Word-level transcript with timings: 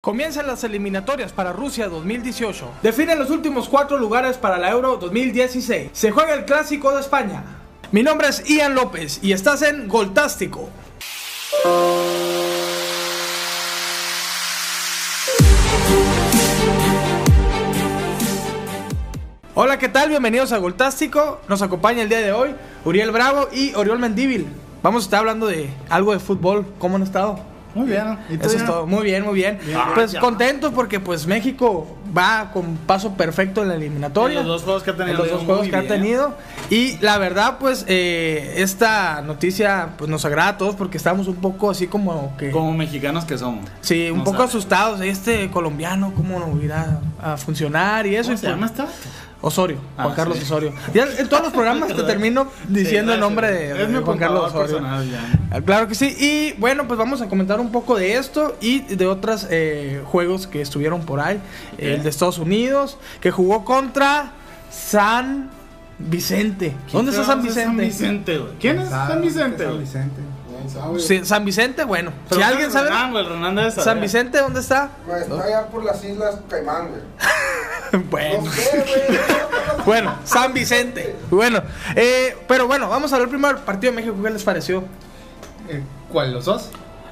Comienzan 0.00 0.46
las 0.46 0.62
eliminatorias 0.62 1.32
para 1.32 1.52
Rusia 1.52 1.88
2018. 1.88 2.70
Definen 2.84 3.18
los 3.18 3.30
últimos 3.30 3.68
cuatro 3.68 3.98
lugares 3.98 4.38
para 4.38 4.56
la 4.56 4.70
Euro 4.70 4.96
2016. 4.96 5.90
Se 5.92 6.12
juega 6.12 6.34
el 6.34 6.44
clásico 6.44 6.94
de 6.94 7.00
España. 7.00 7.42
Mi 7.90 8.04
nombre 8.04 8.28
es 8.28 8.44
Ian 8.44 8.76
López 8.76 9.18
y 9.24 9.32
estás 9.32 9.62
en 9.62 9.88
Goltástico. 9.88 10.70
Hola, 19.56 19.80
¿qué 19.80 19.88
tal? 19.88 20.10
Bienvenidos 20.10 20.52
a 20.52 20.58
Goltástico. 20.58 21.40
Nos 21.48 21.60
acompaña 21.60 22.02
el 22.02 22.08
día 22.08 22.20
de 22.20 22.30
hoy 22.30 22.54
Uriel 22.84 23.10
Bravo 23.10 23.48
y 23.52 23.74
Oriol 23.74 23.98
Mendíbil. 23.98 24.46
Vamos 24.80 25.02
a 25.02 25.06
estar 25.06 25.18
hablando 25.18 25.48
de 25.48 25.68
algo 25.88 26.12
de 26.12 26.20
fútbol. 26.20 26.72
¿Cómo 26.78 26.94
han 26.94 27.02
estado? 27.02 27.57
Muy 27.74 27.86
bien. 27.86 28.18
¿Y 28.30 28.34
Eso 28.34 28.56
es 28.56 28.64
todo. 28.64 28.86
Muy 28.86 29.04
bien, 29.04 29.24
muy 29.24 29.34
bien. 29.34 29.58
pues 29.94 30.14
contentos 30.16 30.72
porque 30.74 31.00
pues 31.00 31.26
México 31.26 31.97
va 32.16 32.50
con 32.52 32.76
paso 32.76 33.14
perfecto 33.14 33.62
en 33.62 33.68
la 33.68 33.74
eliminatoria. 33.74 34.40
En 34.40 34.46
los 34.48 34.62
dos 34.62 34.64
juegos 34.64 34.82
que 34.82 34.90
ha 34.90 34.96
tenido. 34.96 35.12
En 35.12 35.18
los 35.18 35.30
dos 35.30 35.44
juegos 35.44 35.68
que 35.68 35.76
ha 35.76 35.86
tenido. 35.86 36.34
Y 36.70 36.98
la 36.98 37.18
verdad, 37.18 37.58
pues 37.58 37.84
eh, 37.88 38.54
esta 38.58 39.22
noticia 39.22 39.90
pues 39.96 40.10
nos 40.10 40.24
agrada 40.24 40.48
a 40.50 40.58
todos 40.58 40.74
porque 40.76 40.96
estamos 40.96 41.28
un 41.28 41.36
poco 41.36 41.70
así 41.70 41.86
como 41.86 42.36
que... 42.36 42.50
Como 42.50 42.72
mexicanos 42.72 43.24
que 43.24 43.38
somos. 43.38 43.66
Sí, 43.80 44.10
un 44.10 44.24
poco 44.24 44.42
asustados. 44.42 45.00
Este 45.00 45.50
colombiano, 45.50 46.12
¿cómo 46.14 46.38
no 46.40 46.62
irá 46.62 47.00
a 47.22 47.36
funcionar 47.36 48.06
y 48.06 48.16
eso? 48.16 48.28
¿Cómo 48.28 48.38
se 48.38 48.46
pues 48.46 48.54
llama 48.54 48.66
esta? 48.66 48.88
Osorio, 49.40 49.78
Ah, 49.96 50.04
Juan 50.04 50.16
Carlos 50.16 50.38
sí. 50.38 50.42
Osorio. 50.44 50.72
Ya 50.92 51.06
en 51.16 51.28
todos 51.28 51.44
los 51.44 51.52
programas 51.52 51.94
te 51.94 52.02
termino 52.02 52.48
diciendo 52.68 53.14
el 53.14 53.20
nombre 53.20 53.52
de, 53.52 54.00
Juan 54.00 54.18
Carlos 54.18 54.52
Osorio. 54.52 54.80
ya. 54.80 55.38
Ah, 55.52 55.60
Claro 55.60 55.86
que 55.86 55.94
sí. 55.94 56.16
Y 56.18 56.58
bueno, 56.58 56.88
pues 56.88 56.98
vamos 56.98 57.22
a 57.22 57.28
comentar 57.28 57.60
un 57.60 57.70
poco 57.70 57.96
de 57.96 58.16
esto 58.16 58.56
y 58.60 58.80
de 58.80 59.06
otros 59.06 59.46
eh, 59.48 60.02
juegos 60.06 60.48
que 60.48 60.60
estuvieron 60.60 61.02
por 61.02 61.20
ahí. 61.20 61.40
El 61.98 62.04
de 62.04 62.10
Estados 62.10 62.38
Unidos, 62.38 62.98
que 63.20 63.30
jugó 63.30 63.64
contra 63.64 64.32
San 64.70 65.50
Vicente. 65.98 66.74
¿Dónde 66.92 67.10
está 67.10 67.24
San 67.24 67.42
Vicente? 67.42 67.64
San 67.64 67.76
Vicente, 67.76 68.38
güey. 68.38 68.52
¿Quién 68.60 68.78
es 68.78 68.88
San 68.88 69.20
Vicente, 69.20 69.64
San? 69.64 69.78
Vicente. 69.78 70.20
Sí, 70.98 71.24
San 71.24 71.44
Vicente, 71.44 71.84
bueno. 71.84 72.12
Pero 72.28 72.40
Si 72.40 72.46
alguien 72.46 72.70
sabe. 72.70 72.88
Renan, 72.90 73.12
güey, 73.12 73.24
Renan 73.24 73.54
debe 73.54 73.70
saber. 73.70 73.84
San 73.84 74.00
Vicente, 74.00 74.38
¿dónde 74.38 74.60
está? 74.60 74.90
Está 75.20 75.42
allá 75.42 75.66
por 75.68 75.84
las 75.84 76.02
Islas 76.04 76.36
Caimán, 76.48 76.88
güey. 76.88 78.02
bueno. 78.10 78.42
No 78.44 78.50
sé, 78.50 78.84
güey. 78.86 79.18
Bueno, 79.86 80.18
San 80.24 80.52
Vicente. 80.52 81.16
Bueno, 81.30 81.62
eh, 81.96 82.36
pero 82.46 82.66
bueno, 82.66 82.90
vamos 82.90 83.10
a 83.12 83.18
ver 83.18 83.28
primero 83.28 83.56
el 83.56 83.62
partido 83.62 83.92
de 83.92 83.96
México. 83.96 84.14
¿Qué 84.22 84.28
les 84.30 84.42
pareció? 84.42 84.84
Eh, 85.68 85.82
¿Cuál? 86.12 86.32
¿Los 86.34 86.44
dos? 86.44 86.68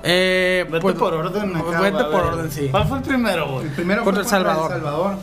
Eh, 0.09 0.65
Vete 0.69 0.81
pues, 0.81 0.95
por 0.95 1.13
orden 1.15 1.57
acá, 1.57 1.81
Vete 1.81 2.05
por 2.05 2.13
ver. 2.13 2.33
orden, 2.35 2.51
sí. 2.51 2.69
¿Cuál 2.71 2.87
fue 2.87 2.99
el 2.99 3.03
primero, 3.03 3.49
güey? 3.51 3.67
El 3.67 3.73
primero 3.73 4.05
Contra 4.05 4.23
fue 4.23 4.39
El 4.39 4.45
Salvador. 4.45 4.73
El 4.73 4.83
Salvador. 4.83 5.15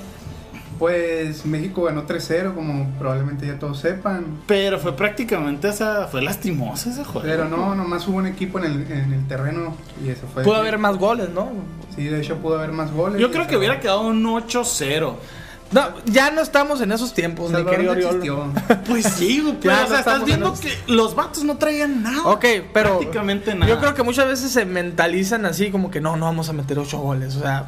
Pues 0.80 1.46
México 1.46 1.84
ganó 1.84 2.06
3-0, 2.06 2.56
como 2.56 2.90
probablemente 3.00 3.48
ya 3.48 3.58
todos 3.58 3.80
sepan. 3.80 4.26
Pero 4.48 4.80
fue 4.80 4.94
prácticamente 4.96 5.70
esa. 5.70 6.08
Fue 6.08 6.22
lastimoso 6.22 6.90
ese 6.90 7.06
juego. 7.06 7.22
Pero 7.22 7.48
no, 7.48 7.76
nomás 7.76 8.08
hubo 8.08 8.18
un 8.18 8.28
equipo 8.28 8.60
en 8.60 8.66
el, 8.66 8.92
en 8.92 9.14
el 9.14 9.28
terreno 9.28 9.76
y 10.04 10.10
eso 10.10 10.28
fue. 10.34 10.44
Pudo 10.44 10.56
haber 10.56 10.78
más 10.78 10.98
goles, 10.98 11.30
¿no? 11.30 11.52
Sí, 11.96 12.06
de 12.06 12.20
hecho 12.20 12.38
pudo 12.38 12.58
haber 12.58 12.72
más 12.72 12.92
goles. 12.92 13.22
Yo 13.22 13.32
creo 13.32 13.48
que 13.48 13.56
hubiera 13.56 13.80
quedado 13.80 14.02
un 14.02 14.24
8-0. 14.26 15.14
No, 15.74 15.90
ya 16.06 16.30
no 16.32 16.42
estamos 16.42 16.80
en 16.82 16.92
esos 16.92 17.14
tiempos, 17.14 17.52
mi 17.52 17.64
querido 17.66 17.96
no 17.96 18.10
Oriol. 18.10 18.52
Pues 18.88 19.06
sí, 19.06 19.42
güey. 19.42 19.58
Pero, 19.62 19.74
Ya 19.74 19.80
o 19.80 19.84
no 19.84 19.88
sea, 19.90 20.00
estás 20.00 20.14
estamos 20.22 20.26
viendo 20.28 20.54
en 20.54 20.60
que 20.60 20.78
los 20.88 21.16
vatos 21.16 21.44
no 21.44 21.58
traían 21.58 22.04
nada. 22.04 22.24
Ok, 22.28 22.46
pero 22.74 22.98
Prácticamente 23.00 23.56
nada. 23.56 23.72
yo 23.72 23.80
creo 23.80 23.94
que 23.94 24.04
muchas 24.04 24.28
veces 24.28 24.52
se 24.52 24.66
mentalizan 24.66 25.46
así 25.46 25.72
como 25.72 25.90
que 25.92 26.00
no, 26.02 26.16
no 26.16 26.26
vamos 26.26 26.50
a 26.50 26.54
meter 26.54 26.78
ocho 26.80 27.00
goles. 27.00 27.36
O 27.36 27.42
sea, 27.42 27.66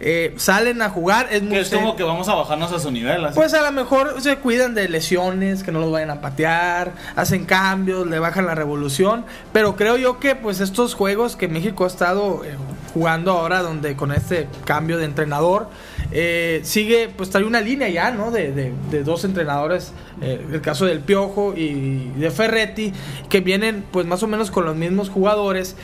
eh, 0.00 0.34
salen 0.36 0.80
a 0.82 0.90
jugar, 0.90 1.26
es 1.32 1.42
muy 1.42 1.52
Que 1.54 1.60
es 1.60 1.70
como 1.70 1.96
que 1.96 2.04
vamos 2.04 2.28
a 2.28 2.34
bajarnos 2.34 2.70
a 2.72 2.78
su 2.78 2.90
nivel. 2.92 3.24
así. 3.24 3.34
Pues 3.34 3.52
a 3.54 3.62
lo 3.62 3.72
mejor 3.72 4.20
se 4.20 4.36
cuidan 4.36 4.74
de 4.74 4.88
lesiones, 4.88 5.64
que 5.64 5.72
no 5.72 5.80
los 5.80 5.90
vayan 5.90 6.10
a 6.10 6.20
patear, 6.20 6.92
hacen 7.16 7.44
cambios, 7.44 8.06
le 8.06 8.18
bajan 8.20 8.46
la 8.46 8.54
revolución, 8.54 9.24
pero 9.52 9.74
creo 9.74 9.96
yo 9.96 10.20
que 10.20 10.36
pues 10.36 10.60
estos 10.60 10.94
juegos 10.94 11.34
que 11.34 11.48
México 11.48 11.84
ha 11.84 11.88
estado 11.88 12.44
eh, 12.44 12.54
jugando 12.94 13.32
ahora, 13.32 13.62
donde 13.62 13.96
con 13.96 14.12
este 14.12 14.48
cambio 14.64 14.98
de 14.98 15.04
entrenador, 15.06 15.68
eh, 16.12 16.60
sigue, 16.64 17.08
pues 17.14 17.30
trae 17.30 17.44
una 17.44 17.60
línea 17.60 17.88
ya, 17.88 18.10
¿no? 18.10 18.30
De, 18.30 18.52
de- 18.52 18.72
de 18.90 19.02
dos 19.04 19.24
entrenadores, 19.24 19.92
eh, 20.22 20.44
el 20.52 20.60
caso 20.60 20.86
del 20.86 21.00
Piojo 21.00 21.54
y 21.56 22.08
de 22.16 22.30
Ferretti, 22.30 22.92
que 23.28 23.40
vienen 23.40 23.84
pues 23.90 24.06
más 24.06 24.22
o 24.22 24.26
menos 24.26 24.50
con 24.50 24.64
los 24.64 24.74
mismos 24.76 25.10
jugadores. 25.10 25.76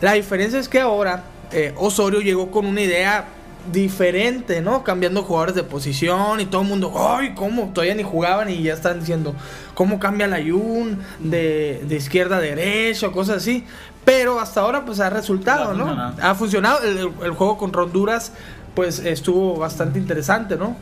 La 0.00 0.12
diferencia 0.14 0.58
es 0.58 0.68
que 0.68 0.80
ahora 0.80 1.24
eh, 1.52 1.72
Osorio 1.76 2.20
llegó 2.20 2.50
con 2.50 2.64
una 2.66 2.80
idea 2.80 3.26
diferente, 3.72 4.62
¿no? 4.62 4.82
Cambiando 4.82 5.22
jugadores 5.22 5.54
de 5.54 5.62
posición 5.62 6.40
y 6.40 6.46
todo 6.46 6.62
el 6.62 6.68
mundo, 6.68 6.92
¡ay! 6.96 7.34
¿Cómo? 7.34 7.70
Todavía 7.74 7.94
ni 7.94 8.02
jugaban 8.02 8.48
y 8.48 8.62
ya 8.62 8.72
están 8.72 9.00
diciendo, 9.00 9.34
¿cómo 9.74 9.98
cambia 9.98 10.26
la 10.26 10.40
Yun 10.40 10.98
de, 11.18 11.82
de 11.86 11.96
izquierda 11.96 12.38
a 12.38 12.40
derecha 12.40 13.08
o 13.08 13.12
cosas 13.12 13.36
así? 13.38 13.64
Pero 14.06 14.40
hasta 14.40 14.62
ahora, 14.62 14.86
pues 14.86 15.00
ha 15.00 15.10
resultado, 15.10 15.70
Ha 15.70 15.74
¿no? 15.74 15.84
funcionado. 15.86 16.14
Ha 16.22 16.34
funcionado. 16.34 16.82
El, 16.82 16.98
el 17.26 17.30
juego 17.32 17.58
contra 17.58 17.82
Honduras, 17.82 18.32
pues 18.78 19.00
estuvo 19.00 19.56
bastante 19.56 19.98
interesante, 19.98 20.54
¿no? 20.56 20.76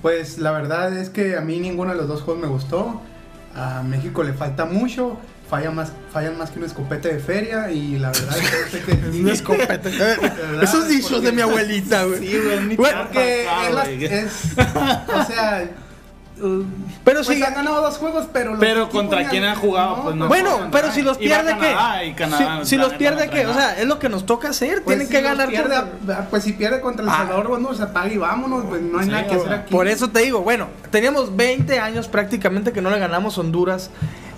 Pues 0.00 0.38
la 0.38 0.50
verdad 0.50 0.96
es 0.96 1.10
que 1.10 1.36
a 1.36 1.42
mí 1.42 1.58
ninguno 1.60 1.90
de 1.90 1.96
los 1.98 2.08
dos 2.08 2.22
juegos 2.22 2.42
me 2.42 2.48
gustó. 2.48 3.02
A 3.54 3.82
México 3.82 4.22
le 4.22 4.32
falta 4.32 4.64
mucho. 4.64 5.18
Falla 5.50 5.70
más, 5.70 5.92
fallan 6.10 6.38
más 6.38 6.50
que 6.50 6.58
un 6.58 6.64
escopete 6.64 7.12
de 7.12 7.18
feria 7.20 7.70
y 7.70 7.98
la 7.98 8.12
verdad 8.12 8.34
es 8.38 8.80
que 8.82 8.94
verdad, 10.06 10.62
Esos 10.62 10.88
dichos 10.88 11.20
de 11.22 11.32
mi 11.32 11.42
abuelita, 11.42 12.04
güey. 12.04 12.18
Sí, 12.26 12.38
güey, 12.42 12.76
Porque 12.76 13.46
acá, 13.46 13.66
es, 13.68 13.74
la- 13.74 13.84
güey. 13.84 14.04
es- 14.06 14.54
o 14.56 15.24
sea, 15.26 15.68
uh, 16.42 16.64
Pero 17.04 17.22
pues 17.24 17.38
sí. 17.38 17.42
han 17.42 17.54
ganado 17.54 17.80
dos 17.82 17.98
juegos, 17.98 18.26
pero 18.32 18.50
los 18.52 18.60
Pero 18.60 18.88
contra 18.88 19.28
quién 19.28 19.44
han 19.44 19.56
jugado, 19.56 20.02
pues, 20.04 20.16
no. 20.16 20.28
Bueno, 20.28 20.50
juegan 20.50 20.70
pero 20.70 20.90
si 20.92 21.02
los 21.02 21.18
pierde, 21.18 21.56
¿qué? 21.58 22.14
Canadá, 22.16 22.60
Si, 22.64 22.70
si 22.70 22.76
los 22.76 22.92
pierde, 22.94 23.28
¿qué? 23.30 23.46
O 23.46 23.54
sea, 23.54 23.78
es 23.78 23.86
lo 23.86 23.98
que 23.98 24.08
nos 24.08 24.26
toca 24.26 24.48
hacer. 24.50 24.82
Pues 24.82 24.96
Tienen 24.96 25.06
si 25.06 25.12
que 25.12 25.20
ganar. 25.22 25.48
pierde, 25.48 25.74
contra- 25.76 26.26
pues 26.30 26.42
si 26.44 26.52
pierde 26.52 26.80
contra 26.80 27.04
El 27.04 27.10
Ah. 27.10 27.16
Salvador, 27.18 27.48
bueno, 27.48 27.74
se 27.74 27.82
apaga 27.82 28.08
y 28.12 28.16
vámonos, 28.18 28.64
pues 28.68 28.82
no 28.82 28.98
hay 28.98 29.04
Sí, 29.06 29.10
nada 29.10 29.26
que 29.26 29.34
hacer 29.36 29.52
aquí. 29.52 29.72
Por 29.72 29.88
eso 29.88 30.10
te 30.10 30.20
digo, 30.20 30.40
bueno, 30.42 30.68
teníamos 30.90 31.34
20 31.36 31.78
años 31.80 32.08
prácticamente 32.08 32.72
que 32.72 32.80
no 32.82 32.90
le 32.90 32.98
ganamos 32.98 33.36
a 33.38 33.40
Honduras 33.40 33.90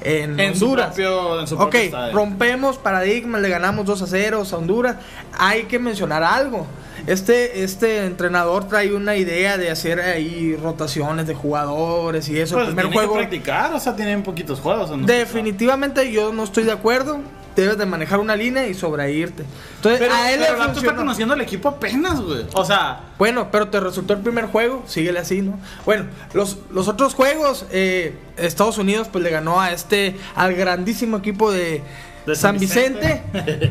en, 0.02 0.38
En 0.38 0.54
su 0.56 0.64
Honduras. 0.66 0.86
propio, 0.88 1.40
en 1.40 1.46
su 1.46 1.56
ok, 1.58 1.74
rompemos 2.12 2.78
paradigmas, 2.78 3.40
le 3.40 3.48
ganamos 3.48 3.84
2 3.86 4.02
a 4.02 4.06
0 4.06 4.42
a 4.50 4.56
Honduras. 4.56 4.96
Hay 5.38 5.64
que 5.64 5.78
mencionar 5.78 6.22
algo. 6.22 6.66
Este, 7.06 7.62
este 7.62 8.04
entrenador 8.04 8.68
trae 8.68 8.92
una 8.92 9.16
idea 9.16 9.56
de 9.56 9.70
hacer 9.70 10.00
ahí 10.00 10.56
rotaciones 10.56 11.26
de 11.26 11.34
jugadores 11.34 12.28
y 12.28 12.38
eso. 12.38 12.56
Pues 12.56 12.68
el 12.68 12.74
primer 12.74 12.90
tiene 12.92 13.06
juego. 13.06 13.14
que 13.14 13.18
practicar, 13.28 13.72
o 13.72 13.80
sea, 13.80 13.94
tienen 13.96 14.22
poquitos 14.22 14.60
juegos. 14.60 14.90
¿o 14.90 14.96
no? 14.96 15.06
Definitivamente 15.06 16.10
yo 16.12 16.32
no 16.32 16.44
estoy 16.44 16.64
de 16.64 16.72
acuerdo. 16.72 17.20
Debes 17.62 17.78
de 17.78 17.86
manejar 17.86 18.20
una 18.20 18.36
línea 18.36 18.66
y 18.68 18.74
sobreirte. 18.74 19.44
Entonces, 19.76 19.98
Pero, 20.00 20.14
a 20.14 20.30
él 20.32 20.38
pero 20.38 20.42
le 20.42 20.46
el 20.48 20.52
vato 20.52 20.62
está 20.70 20.74
funcionó. 20.74 20.96
conociendo 20.98 21.34
al 21.34 21.40
equipo 21.40 21.68
apenas, 21.68 22.20
güey. 22.20 22.46
O 22.54 22.64
sea, 22.64 23.00
Bueno, 23.18 23.48
pero 23.50 23.68
te 23.68 23.80
resultó 23.80 24.12
el 24.14 24.20
primer 24.20 24.46
juego, 24.46 24.84
síguele 24.86 25.18
así, 25.18 25.42
¿no? 25.42 25.58
Bueno, 25.84 26.04
los, 26.34 26.58
los 26.70 26.86
otros 26.88 27.14
juegos, 27.14 27.66
eh, 27.70 28.16
Estados 28.36 28.78
Unidos 28.78 29.08
pues 29.10 29.24
le 29.24 29.30
ganó 29.30 29.60
a 29.60 29.72
este, 29.72 30.16
al 30.36 30.54
grandísimo 30.54 31.16
equipo 31.16 31.50
de, 31.50 31.82
De 32.26 32.36
San 32.36 32.58
Vicente. 32.58 33.22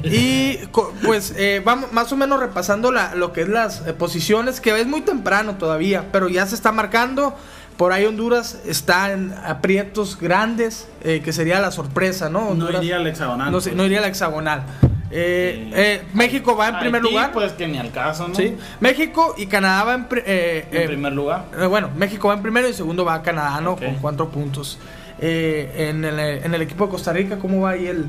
y 0.04 0.58
co- 0.72 0.94
pues 1.04 1.34
eh, 1.38 1.62
vamos 1.64 1.92
más 1.94 2.12
o 2.12 2.18
menos 2.18 2.40
repasando 2.40 2.92
la, 2.92 3.16
lo 3.16 3.32
que 3.34 3.42
es 3.44 3.50
las 3.50 3.86
eh, 3.88 3.94
posiciones, 3.94 4.60
que 4.62 4.78
es 4.80 4.88
muy 4.88 5.02
temprano 5.02 5.56
todavía, 5.56 6.06
pero 6.12 6.28
ya 6.30 6.46
se 6.46 6.56
está 6.56 6.72
marcando. 6.72 7.36
Por 7.78 7.94
ahí 7.94 8.06
Honduras 8.06 8.60
está 8.66 9.12
en 9.12 9.34
aprietos 9.46 10.18
grandes, 10.20 10.88
eh, 11.04 11.22
que 11.24 11.32
sería 11.32 11.60
la 11.60 11.72
sorpresa, 11.72 12.30
¿no? 12.30 12.56
no 12.56 12.72
iría 12.72 12.96
al 12.98 13.06
hexagonal. 13.08 13.52
no, 13.52 13.62
sé, 13.62 13.70
pues. 13.70 13.78
no 13.78 13.86
iría 13.86 14.00
a 14.00 14.02
la 14.02 14.08
hexagonal. 14.08 14.64
Eh, 15.10 15.72
eh, 15.74 16.02
México 16.14 16.58
va 16.58 16.70
en 16.70 16.80
primer 16.80 17.02
lugar. 17.02 17.32
Pues 17.32 17.54
que 17.54 17.68
ni 17.68 17.78
al 17.78 17.92
caso, 17.92 18.28
¿no? 18.28 18.36
Sí, 18.36 18.58
México 18.82 19.36
y 19.38 19.46
Canadá 19.46 19.84
va 19.86 19.94
en, 19.94 20.08
eh, 20.26 20.68
En 20.72 20.82
eh, 20.82 20.88
primer 20.88 21.14
lugar. 21.14 21.46
eh, 21.58 21.66
bueno, 21.66 21.90
México 21.96 22.28
va 22.28 22.34
en 22.34 22.42
primero 22.42 22.68
y 22.68 22.74
segundo 22.74 23.06
va 23.06 23.22
Canadá, 23.22 23.62
¿no? 23.62 23.76
Con 23.78 23.96
cuatro 24.02 24.30
puntos. 24.30 24.78
Eh, 25.20 25.88
en, 25.90 26.04
el, 26.04 26.20
en 26.20 26.54
el 26.54 26.62
equipo 26.62 26.86
de 26.86 26.92
Costa 26.92 27.14
Rica, 27.14 27.38
¿cómo 27.40 27.62
va 27.62 27.72
ahí 27.72 27.88
el. 27.88 28.06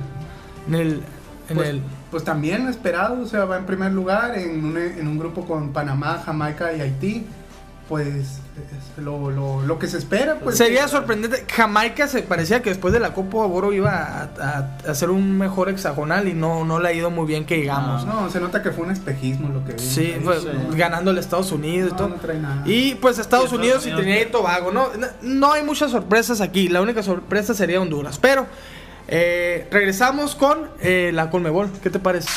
En 0.66 0.75
el. 0.75 1.02
En 1.50 1.56
Pues, 1.56 1.69
el 1.69 1.82
pues 2.10 2.25
también 2.25 2.69
esperado, 2.69 3.20
o 3.22 3.26
sea, 3.26 3.44
va 3.44 3.58
en 3.58 3.66
primer 3.66 3.93
lugar 3.93 4.37
en 4.38 4.64
un, 4.64 4.76
en 4.78 5.06
un 5.06 5.19
grupo 5.19 5.46
con 5.46 5.72
Panamá, 5.75 6.22
Jamaica 6.25 6.72
y 6.72 6.81
Haití. 6.81 7.26
Pues 7.88 8.06
es 8.08 9.02
lo, 9.02 9.31
lo, 9.31 9.62
lo 9.62 9.79
que 9.79 9.87
se 9.87 9.96
espera, 9.96 10.38
pues. 10.43 10.58
Sería 10.58 10.82
que- 10.82 10.88
sorprendente. 10.88 11.44
Jamaica 11.50 12.06
se 12.08 12.23
parecía 12.23 12.61
que 12.61 12.69
después 12.70 12.93
de 12.93 13.00
la 13.00 13.14
Copa 13.14 13.38
Oro 13.38 13.73
iba 13.73 13.90
a, 13.93 14.23
a- 14.40 14.76
a 14.87 14.90
hacer 14.90 15.08
un 15.08 15.38
mejor 15.38 15.70
hexagonal 15.70 16.29
y 16.29 16.35
no, 16.35 16.64
no 16.67 16.81
le 16.81 16.88
ha 16.88 16.93
ido 16.93 17.11
muy 17.11 17.26
bien 17.26 17.46
que 17.46 17.56
digamos. 17.56 18.05
No, 18.05 18.29
se 18.29 18.40
nota 18.40 18.62
que 18.62 18.73
fue 18.73 18.85
un 18.85 18.90
espejismo 18.90 19.49
lo 19.49 19.64
que 19.64 19.79
Sí, 19.79 20.14
pues, 20.23 20.44
ganándole 20.76 21.19
a 21.19 21.23
Estados 21.23 21.50
Unidos 21.52 21.88
y 21.88 21.93
No, 21.93 21.96
todo. 21.96 22.08
no 22.08 22.14
trae 22.17 22.38
nada. 22.38 22.62
Y 22.67 22.96
pues 22.96 23.19
Estados 23.19 23.50
Sí, 23.50 23.56
Unidos 23.56 23.87
Estados 23.87 23.87
y 23.87 23.88
Unidos. 23.93 24.02
Trinidad 24.05 24.29
y 24.29 24.32
Tobago, 24.32 24.70
¿no? 24.73 24.88
No- 24.99 25.06
No 25.23 25.52
hay 25.52 25.62
muchas 25.62 25.91
sorpresas 25.91 26.41
aquí. 26.43 26.69
La 26.69 26.82
única 26.82 27.02
sorpresa 27.02 27.55
sería 27.55 27.81
Honduras. 27.81 28.19
Pero 28.19 28.46
eh, 29.06 29.67
regresamos 29.70 30.34
con 30.34 30.69
eh, 30.81 31.11
la 31.14 31.31
Colmebol. 31.31 31.70
¿Qué 31.82 31.88
te 31.88 31.99
parece? 32.00 32.29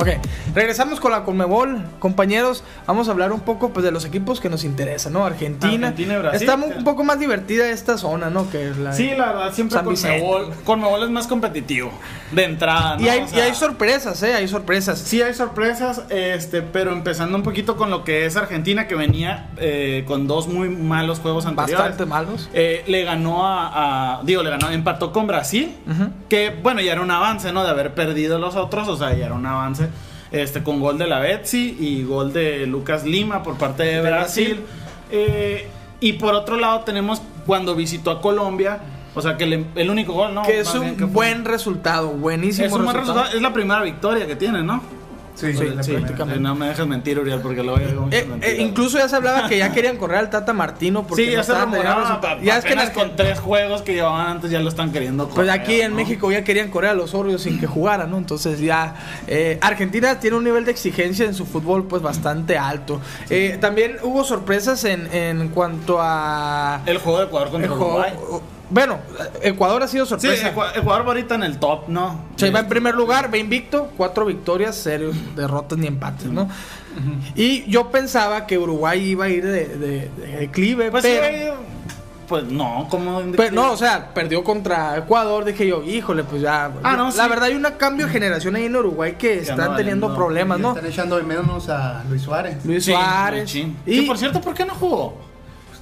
Ok, 0.00 0.08
regresamos 0.54 1.00
con 1.00 1.12
la 1.12 1.24
Conmebol, 1.24 1.82
compañeros. 1.98 2.62
Vamos 2.86 3.08
a 3.08 3.12
hablar 3.12 3.32
un 3.32 3.40
poco 3.40 3.70
pues 3.72 3.84
de 3.84 3.90
los 3.92 4.04
equipos 4.04 4.40
que 4.40 4.48
nos 4.48 4.64
interesan, 4.64 5.12
¿no? 5.12 5.24
Argentina. 5.24 5.88
Argentina 5.88 6.14
y 6.14 6.18
Brasil. 6.18 6.40
Está 6.48 6.54
un 6.56 6.84
poco 6.84 7.04
más 7.04 7.18
divertida 7.18 7.68
esta 7.70 7.98
zona, 7.98 8.30
¿no? 8.30 8.50
Que 8.50 8.72
la 8.78 8.92
Sí, 8.92 9.10
la 9.16 9.26
verdad, 9.32 9.52
siempre 9.52 9.76
San 9.76 9.84
con 9.84 9.94
Vicente. 9.94 10.18
Mebol, 10.20 10.52
con 10.64 10.80
Mebol 10.80 11.02
es 11.04 11.10
más 11.10 11.26
competitivo. 11.26 11.90
De 12.32 12.44
entrada, 12.44 12.96
¿no? 12.96 13.02
Y 13.02 13.08
hay, 13.08 13.20
O 13.20 13.24
y 13.24 13.28
sea, 13.28 13.44
hay 13.44 13.54
sorpresas, 13.54 14.22
¿eh? 14.22 14.34
Hay 14.34 14.48
sorpresas. 14.48 14.98
Sí 14.98 15.22
hay 15.22 15.34
sorpresas, 15.34 16.02
este, 16.10 16.62
pero 16.62 16.92
empezando 16.92 17.36
un 17.36 17.42
poquito 17.42 17.76
con 17.76 17.90
lo 17.90 18.04
que 18.04 18.26
es 18.26 18.36
Argentina, 18.36 18.86
que 18.86 18.94
venía 18.94 19.48
eh, 19.58 20.04
con 20.06 20.26
dos 20.26 20.48
muy 20.48 20.68
malos 20.68 21.20
juegos 21.20 21.46
anteriores. 21.46 21.78
Bastante 21.78 22.06
malos. 22.06 22.48
Eh, 22.52 22.84
le 22.86 23.04
ganó 23.04 23.46
a, 23.46 24.18
a- 24.18 24.22
Digo, 24.24 24.42
le 24.42 24.50
ganó, 24.50 24.70
empató 24.70 25.12
con 25.12 25.26
Brasil. 25.26 25.74
Ujú. 25.90 26.10
Que 26.28 26.50
bueno, 26.62 26.80
ya 26.80 26.92
era 26.92 27.00
un 27.00 27.10
avance, 27.10 27.52
¿no? 27.52 27.62
De 27.64 27.70
haber 27.70 27.94
perdido 27.94 28.38
los 28.38 28.56
otros, 28.56 28.88
o 28.88 28.96
sea, 28.96 29.14
ya 29.14 29.26
era 29.26 29.34
un 29.34 29.46
avance. 29.46 29.88
Este, 30.30 30.62
con 30.62 30.80
gol 30.80 30.98
de 30.98 31.06
la 31.06 31.20
Betsy 31.20 31.76
y 31.80 32.02
gol 32.04 32.32
de 32.32 32.66
Lucas 32.66 33.04
Lima 33.04 33.42
por 33.42 33.56
parte 33.56 33.82
de 33.84 34.00
Brasil. 34.02 34.60
Eh, 35.10 35.66
y 36.00 36.12
por 36.14 36.34
otro 36.34 36.56
lado, 36.58 36.80
tenemos 36.80 37.22
cuando 37.46 37.74
visitó 37.74 38.10
a 38.10 38.20
Colombia, 38.20 38.78
o 39.14 39.22
sea, 39.22 39.36
que 39.38 39.46
le- 39.46 39.64
el 39.74 39.88
único 39.90 40.12
gol, 40.12 40.34
¿no? 40.34 40.42
que 40.42 40.60
es 40.60 40.66
Más 40.66 40.80
bien 40.80 40.96
que 40.96 41.04
un 41.04 41.12
buen 41.12 41.44
resultado, 41.46 42.08
buenísimo 42.10 42.66
Es 42.66 42.72
un 42.72 42.84
buen 42.84 42.96
resultado. 42.96 43.26
Es 43.34 43.40
la 43.40 43.52
primera 43.52 43.82
victoria 43.82 44.26
que 44.26 44.36
tiene, 44.36 44.62
¿no? 44.62 44.82
Sí, 45.38 45.52
Sí, 45.52 45.68
sí, 45.82 45.92
prácticamente. 45.92 46.40
No 46.40 46.54
me 46.56 46.66
dejes 46.68 46.86
mentir, 46.86 47.18
Uriel, 47.18 47.40
porque 47.40 47.62
luego 47.62 47.78
digo 47.78 48.02
muchas 48.02 48.22
Eh, 48.22 48.28
eh, 48.42 48.56
incluso 48.60 48.98
ya 48.98 49.08
se 49.08 49.14
hablaba 49.16 49.48
que 49.48 49.56
ya 49.58 49.72
querían 49.72 49.96
correr 49.96 50.18
al 50.18 50.30
Tata 50.30 50.52
Martino 50.52 51.06
porque 51.06 51.22
Sí, 51.24 51.30
no 51.30 51.36
ya 51.36 51.44
se 51.44 51.52
estaban 51.52 51.70
teniendo 51.72 51.94
rumoraba. 51.94 52.20
pa- 52.20 52.38
Ya 52.42 52.58
es 52.58 52.64
que 52.64 52.92
con 52.92 53.14
tres 53.14 53.38
juegos 53.38 53.82
que 53.82 53.94
llevaban 53.94 54.26
antes 54.26 54.50
ya 54.50 54.58
lo 54.60 54.68
están 54.68 54.90
queriendo 54.90 55.24
Pues 55.26 55.34
correr, 55.36 55.50
aquí 55.50 55.80
en 55.80 55.90
¿no? 55.92 55.96
México 55.98 56.32
ya 56.32 56.42
querían 56.42 56.70
correr 56.70 56.90
a 56.90 56.94
los 56.94 57.14
Orioles 57.14 57.42
sin 57.42 57.60
que 57.60 57.66
jugara, 57.68 58.06
¿no? 58.06 58.18
Entonces 58.18 58.58
ya 58.60 58.96
eh, 59.28 59.58
Argentina 59.60 60.18
tiene 60.18 60.36
un 60.36 60.44
nivel 60.44 60.64
de 60.64 60.72
exigencia 60.72 61.24
en 61.24 61.34
su 61.34 61.46
fútbol 61.46 61.86
pues 61.86 62.02
bastante 62.02 62.58
alto. 62.58 63.00
Eh, 63.30 63.58
también 63.60 63.96
hubo 64.02 64.24
sorpresas 64.24 64.82
en, 64.84 65.12
en 65.14 65.48
cuanto 65.50 65.98
a 66.00 66.82
El 66.86 66.98
juego 66.98 67.18
de 67.20 67.24
Ecuador 67.26 67.50
contra 67.50 67.70
el 67.70 67.76
juego- 67.78 67.94
Uruguay. 67.98 68.12
Bueno, 68.70 68.98
Ecuador 69.42 69.82
ha 69.82 69.88
sido 69.88 70.04
Sí, 70.04 70.10
sorpresa. 70.10 70.52
Ecua- 70.54 70.72
Ecuador 70.76 71.02
va 71.04 71.08
ahorita 71.08 71.34
en 71.36 71.42
el 71.42 71.58
top, 71.58 71.88
¿no? 71.88 72.24
Se 72.36 72.50
va 72.50 72.60
en 72.60 72.68
primer 72.68 72.94
lugar, 72.94 73.32
va 73.32 73.38
invicto, 73.38 73.90
cuatro 73.96 74.26
victorias, 74.26 74.78
cero 74.82 75.10
derrotas 75.34 75.78
ni 75.78 75.86
empates, 75.86 76.26
¿no? 76.26 76.48
Y 77.34 77.64
yo 77.70 77.90
pensaba 77.90 78.46
que 78.46 78.58
Uruguay 78.58 79.02
iba 79.10 79.26
a 79.26 79.28
ir 79.28 79.44
de, 79.44 79.66
de- 79.68 80.10
de 80.16 80.36
declive, 80.40 80.90
Pues 80.90 81.02
pero, 81.04 81.26
sí, 81.56 81.64
pues 82.26 82.44
no, 82.44 82.86
como 82.90 83.22
pero 83.36 83.54
no, 83.54 83.72
o 83.72 83.76
sea, 83.76 84.12
perdió 84.12 84.44
contra 84.44 84.98
Ecuador, 84.98 85.44
dije 85.46 85.66
yo, 85.66 85.82
híjole, 85.82 86.24
pues 86.24 86.42
ya. 86.42 86.70
Ah, 86.82 86.94
no, 86.96 87.06
la 87.06 87.12
sí. 87.12 87.20
verdad 87.28 87.44
hay 87.44 87.54
un 87.54 87.66
cambio 87.78 88.04
de 88.06 88.12
generación 88.12 88.54
ahí 88.56 88.64
en 88.66 88.76
Uruguay 88.76 89.14
que 89.18 89.38
están 89.38 89.76
teniendo 89.76 90.14
problemas, 90.14 90.58
¿no? 90.60 90.70
Están 90.70 90.86
echando 90.90 91.16
de 91.16 91.22
menos 91.22 91.68
a 91.70 92.04
Luis 92.08 92.20
Suárez. 92.20 92.62
Luis 92.66 92.84
Sí, 92.84 92.90
Suárez. 92.92 93.54
Y, 93.54 93.74
Que, 93.86 94.02
por 94.06 94.18
cierto, 94.18 94.40
¿por 94.42 94.52
qué 94.54 94.66
no 94.66 94.74
jugó? 94.74 95.18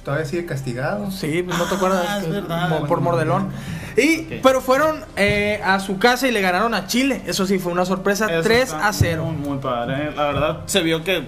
Todavía 0.07 0.25
sigue 0.25 0.45
castigado. 0.45 1.11
Sí, 1.11 1.43
pues 1.43 1.57
no 1.57 1.65
te 1.65 1.75
acuerdas 1.75 2.05
Ah, 2.07 2.17
es 2.19 2.23
que- 2.23 2.31
verdad. 2.31 2.69
mo- 2.69 2.85
por 2.87 3.01
Mordelón. 3.01 3.49
Y, 3.97 4.39
pero 4.41 4.61
fueron 4.61 5.03
eh, 5.17 5.59
a 5.65 5.81
su 5.81 5.99
casa 5.99 6.29
y 6.29 6.31
le 6.31 6.39
ganaron 6.39 6.73
a 6.73 6.87
Chile. 6.87 7.23
Eso 7.27 7.45
sí, 7.45 7.59
fue 7.59 7.73
una 7.73 7.83
sorpresa. 7.83 8.25
Eso 8.31 8.41
3 8.41 8.61
está 8.69 8.87
a 8.87 8.93
0. 8.93 9.25
Muy, 9.25 9.35
muy 9.35 9.57
padre. 9.57 10.13
La 10.15 10.23
verdad, 10.27 10.59
se 10.65 10.81
vio 10.81 11.03
que 11.03 11.23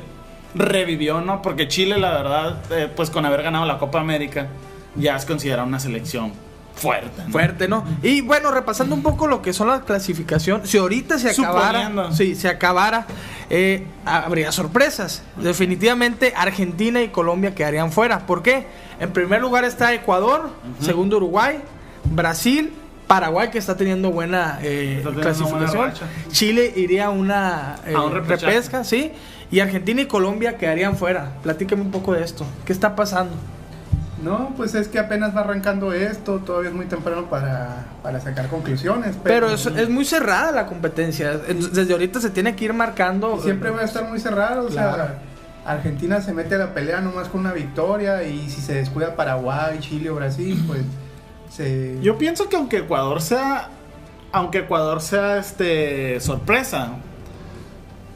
revivió, 0.55 1.19
¿no? 1.19 1.41
Porque 1.41 1.67
Chile, 1.67 1.97
la 1.97 2.11
verdad, 2.11 2.55
eh, 2.71 2.89
pues 2.95 3.09
con 3.09 3.25
haber 3.25 3.43
ganado 3.43 3.65
la 3.65 3.77
Copa 3.79 3.99
América, 3.99 4.47
ya 4.95 5.17
es 5.17 5.25
considerada 5.25 5.67
una 5.67 5.81
selección 5.81 6.31
fuerte. 6.79 7.23
¿no? 7.25 7.31
Fuerte, 7.31 7.67
¿no? 7.67 7.83
Y 8.01 8.21
bueno, 8.21 8.51
repasando 8.51 8.95
un 8.95 9.03
poco 9.03 9.27
lo 9.27 9.41
que 9.41 9.53
son 9.53 9.67
las 9.67 9.81
clasificaciones, 9.81 10.69
si 10.69 10.77
ahorita 10.77 11.19
se 11.19 11.29
acabara, 11.29 11.79
Suponiendo. 11.85 12.11
sí, 12.13 12.35
se 12.35 12.47
acabara, 12.49 13.05
eh, 13.49 13.85
habría 14.05 14.51
sorpresas. 14.51 15.21
Definitivamente 15.37 16.33
Argentina 16.35 17.01
y 17.01 17.09
Colombia 17.09 17.53
quedarían 17.53 17.91
fuera. 17.91 18.25
¿Por 18.25 18.41
qué? 18.41 18.65
En 18.99 19.11
primer 19.11 19.41
lugar 19.41 19.63
está 19.65 19.93
Ecuador, 19.93 20.49
segundo 20.79 21.17
Uruguay, 21.17 21.59
Brasil, 22.05 22.73
Paraguay 23.07 23.49
que 23.49 23.57
está 23.57 23.75
teniendo 23.75 24.11
buena 24.11 24.59
eh, 24.61 24.97
Está 24.99 25.09
teniendo 25.09 25.21
clasificación, 25.21 25.77
buena. 25.77 25.93
Chile 26.31 26.73
iría 26.75 27.07
a 27.07 27.09
una 27.09 27.77
eh, 27.87 27.93
A 27.95 28.01
un 28.03 28.13
repechaje. 28.13 28.45
repesca, 28.47 28.83
sí, 28.83 29.11
y 29.51 29.61
Argentina 29.61 30.01
y 30.01 30.05
Colombia 30.05 30.57
quedarían 30.57 30.95
fuera. 30.95 31.31
Platíqueme 31.41 31.81
un 31.81 31.91
poco 31.91 32.13
de 32.13 32.23
esto. 32.23 32.45
¿Qué 32.65 32.71
está 32.73 32.95
pasando? 32.95 33.33
No, 34.23 34.53
pues 34.57 34.75
es 34.75 34.87
que 34.87 34.99
apenas 34.99 35.35
va 35.35 35.41
arrancando 35.41 35.93
esto, 35.93 36.39
todavía 36.39 36.69
es 36.69 36.75
muy 36.75 36.87
temprano 36.87 37.29
para, 37.29 37.85
para 38.03 38.19
sacar 38.19 38.47
conclusiones. 38.47 39.15
Pero, 39.23 39.47
Pero, 39.47 39.55
es, 39.55 39.65
es 39.65 39.89
muy 39.89 40.03
cerrada 40.05 40.51
la 40.51 40.65
competencia. 40.65 41.37
Desde 41.37 41.93
ahorita 41.93 42.19
se 42.19 42.29
tiene 42.29 42.55
que 42.55 42.65
ir 42.65 42.73
marcando. 42.73 43.37
y 43.39 43.43
siempre 43.43 43.69
va 43.69 43.81
a 43.81 43.85
estar 43.85 44.03
muy 44.09 44.19
cerrado. 44.19 44.65
O 44.67 44.69
Claro. 44.69 44.95
sea, 45.05 45.19
Argentina 45.65 46.19
se 46.21 46.33
mete 46.33 46.55
a 46.55 46.57
la 46.57 46.73
pelea 46.73 46.99
nomás 47.01 47.27
con 47.29 47.41
una 47.41 47.53
victoria 47.53 48.23
y 48.23 48.49
si 48.49 48.59
se 48.61 48.73
descuida 48.73 49.15
Paraguay, 49.15 49.79
Chile 49.79 50.09
o 50.09 50.15
Brasil, 50.15 50.61
pues 50.67 50.81
se... 51.49 51.97
Yo 52.01 52.17
pienso 52.17 52.49
que 52.49 52.55
aunque 52.57 52.77
Ecuador 52.79 53.21
sea. 53.21 53.69
Aunque 54.31 54.59
Ecuador 54.59 55.01
sea 55.01 55.37
este 55.37 56.19
sorpresa. 56.19 56.89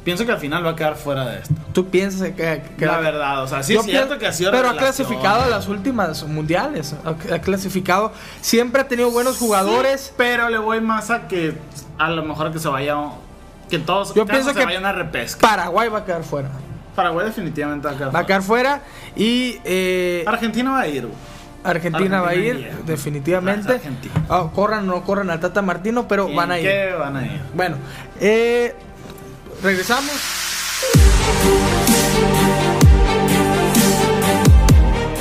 Pienso 0.03 0.25
que 0.25 0.31
al 0.33 0.37
final 0.39 0.65
va 0.65 0.71
a 0.71 0.75
quedar 0.75 0.95
fuera 0.95 1.25
de 1.25 1.39
esto. 1.39 1.53
Tú 1.73 1.87
piensas 1.87 2.29
que. 2.31 2.61
que 2.77 2.85
la 2.85 2.97
verdad, 2.99 3.41
o 3.43 3.47
sea, 3.47 3.63
sí 3.63 3.73
Yo 3.73 3.79
es 3.79 3.85
cierto 3.85 4.07
pienso- 4.09 4.19
que 4.19 4.27
ha 4.27 4.33
sido 4.33 4.51
Pero 4.51 4.69
ha 4.69 4.75
clasificado 4.77 5.43
a 5.43 5.47
las 5.47 5.67
últimas 5.67 6.23
mundiales. 6.27 6.93
Ha, 7.05 7.35
ha 7.35 7.39
clasificado. 7.39 8.11
Siempre 8.41 8.81
ha 8.81 8.87
tenido 8.87 9.11
buenos 9.11 9.37
jugadores. 9.37 10.01
Sí, 10.01 10.11
pero 10.17 10.49
le 10.49 10.57
voy 10.57 10.81
más 10.81 11.09
a 11.09 11.27
que 11.27 11.55
a 11.97 12.09
lo 12.09 12.23
mejor 12.23 12.51
que 12.51 12.59
se 12.59 12.67
vaya 12.67 12.95
que 13.69 13.79
todos 13.79 14.13
Yo 14.13 14.25
pienso 14.25 14.49
se 14.49 14.59
que- 14.59 14.65
vayan 14.65 14.85
a 14.85 14.91
repesca. 14.91 15.39
Paraguay 15.47 15.87
va 15.89 15.99
a 15.99 16.05
quedar 16.05 16.23
fuera. 16.23 16.49
Paraguay 16.95 17.25
definitivamente 17.25 17.87
va 17.87 17.93
a 17.93 17.97
quedar. 17.97 18.15
Va 18.15 18.19
a 18.19 18.25
quedar 18.25 18.41
fuera. 18.43 18.81
Y 19.15 19.57
eh, 19.63 20.23
Argentina 20.27 20.71
va 20.71 20.81
a 20.81 20.87
ir. 20.87 21.07
Argentina, 21.63 22.19
va 22.21 22.31
a 22.31 22.35
ir, 22.35 22.71
definitivamente. 22.85 23.71
Argentina. 23.71 24.13
Ah, 24.27 24.49
corran 24.53 24.89
o 24.89 24.95
no 24.95 25.03
corran 25.05 25.29
al 25.29 25.39
Tata 25.39 25.61
Martino, 25.61 26.09
pero 26.09 26.27
¿En 26.27 26.35
van 26.35 26.51
a 26.51 26.59
ir. 26.59 26.65
qué 26.67 26.91
van 26.99 27.15
a 27.15 27.25
ir? 27.25 27.41
Bueno, 27.53 27.77
eh, 28.19 28.75
regresamos. 29.63 30.11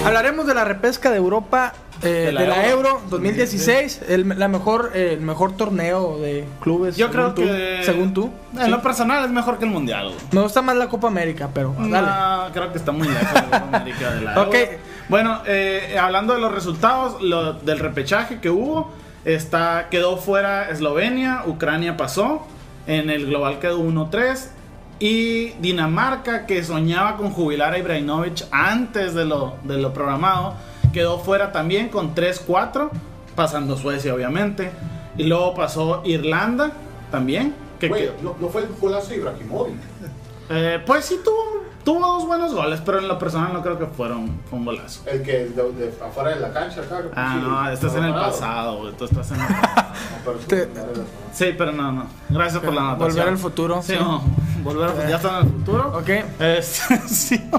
Hablaremos 0.05 0.47
de 0.47 0.55
la 0.55 0.65
repesca 0.65 1.11
de 1.11 1.17
Europa, 1.17 1.73
eh, 2.03 2.07
de 2.09 2.25
De 2.27 2.33
la, 2.33 2.41
la 2.47 2.69
Euro, 2.69 2.89
Euro 2.89 3.03
2016, 3.09 4.01
el, 4.09 4.29
la 4.37 4.49
mejor, 4.49 4.91
eh, 4.95 5.13
el 5.13 5.21
mejor 5.21 5.57
torneo 5.57 6.19
de 6.19 6.45
clubes. 6.61 6.97
Yo 6.97 7.07
según 7.09 7.13
creo 7.33 7.35
tú, 7.35 7.43
que 7.43 7.81
Según 7.85 8.13
tú. 8.15 8.31
En 8.59 8.65
Sí. 8.65 8.71
lo 8.71 8.83
personal 8.83 9.25
es 9.25 9.31
mejor 9.31 9.59
que 9.59 9.65
el 9.65 9.71
mundial. 9.71 10.07
güey. 10.09 10.17
Me 10.33 10.41
gusta 10.41 10.61
más 10.61 10.75
la 10.77 10.89
Copa 10.89 11.07
América, 11.07 11.49
pero 11.55 11.75
dale. 11.79 12.09
No, 12.09 12.53
creo 12.53 12.73
que 12.73 12.79
está 12.79 12.91
muy 12.91 13.07
lejos 13.07 13.33
la 13.33 13.43
Copa 13.45 13.57
América 13.79 14.11
de 14.11 14.21
la 14.23 14.41
Ok. 14.43 14.55
Euro. 14.55 14.79
Bueno, 15.09 15.41
eh, 15.47 15.97
hablando 16.01 16.35
de 16.35 16.41
los 16.41 16.53
resultados, 16.53 17.23
lo- 17.23 17.53
del 17.55 17.79
repechaje 17.79 18.41
que 18.41 18.51
hubo, 18.51 18.91
está, 19.25 19.87
quedó 19.89 20.17
fuera 20.17 20.69
Eslovenia, 20.71 21.43
Ucrania 21.47 21.97
pasó, 21.97 22.45
en 22.87 23.11
el 23.11 23.27
global 23.27 23.59
quedó 23.59 23.81
1-3, 23.83 24.49
y 24.99 25.49
Dinamarca, 25.61 26.47
que 26.47 26.63
soñaba 26.63 27.17
con 27.17 27.31
jubilar 27.31 27.75
a 27.75 27.79
Ibrahimovic 27.79 28.45
antes 28.53 29.15
de 29.15 29.25
lo, 29.25 29.55
de 29.65 29.79
lo 29.79 29.93
programado, 29.93 30.55
quedó 30.93 31.19
fuera 31.19 31.51
también 31.51 31.89
con 31.89 32.15
3-4, 32.15 32.91
pasando 33.35 33.77
Suecia 33.77 34.15
obviamente, 34.15 34.71
y 35.17 35.25
luego 35.25 35.55
pasó 35.55 36.03
Irlanda 36.05 36.73
también, 37.11 37.55
que 37.81 37.89
Güey, 37.89 38.11
no, 38.23 38.37
no 38.41 38.49
fue 38.49 38.63
el 38.63 38.69
golazo 38.81 39.09
de 39.11 39.17
Ibrahimovic. 39.17 39.75
eh, 40.51 40.81
pues 40.87 41.05
sí 41.05 41.19
tuvo, 41.25 41.62
tuvo 41.85 42.01
dos 42.01 42.27
buenos 42.27 42.55
goles, 42.55 42.81
pero 42.85 42.99
en 42.99 43.09
lo 43.09 43.19
personal 43.19 43.53
no 43.53 43.63
creo 43.63 43.79
que 43.79 43.87
fueron 43.87 44.41
fue 44.49 44.59
un 44.59 44.65
golazo. 44.65 45.03
El 45.07 45.23
que 45.23 45.33
de, 45.47 45.73
de 45.73 45.95
afuera 46.05 46.31
de 46.31 46.41
la 46.41 46.53
cancha 46.53 46.81
acá. 46.81 47.03
que 47.03 47.09
Ah, 47.15 47.35
sí, 47.39 47.47
no, 47.49 47.71
estás 47.71 47.95
en 47.97 48.05
el 48.05 48.15
pasado, 48.15 48.79
güey. 48.79 48.93
Tú 48.95 49.05
estás 49.05 49.31
en 49.33 49.41
el 49.41 49.47
pasado. 49.47 49.83
No, 50.25 50.33
pero 50.49 50.65
sí, 51.33 51.47
pero 51.59 51.73
no, 51.73 51.91
no. 51.93 52.07
Gracias 52.29 52.63
por 52.63 52.73
la 52.73 52.81
anotación. 52.93 53.09
Volver 53.17 53.29
al 53.29 53.39
futuro. 53.39 53.83
Sí, 53.83 53.93
sí. 53.93 53.99
no. 53.99 54.23
Volver 54.63 54.85
al 54.85 54.91
futuro. 54.91 55.09
Ya 55.11 55.17
está 55.17 55.29
en 55.41 55.47
el 55.47 55.53
futuro. 55.53 55.99
Ok. 55.99 56.09
Este, 56.41 56.99
sí, 57.09 57.51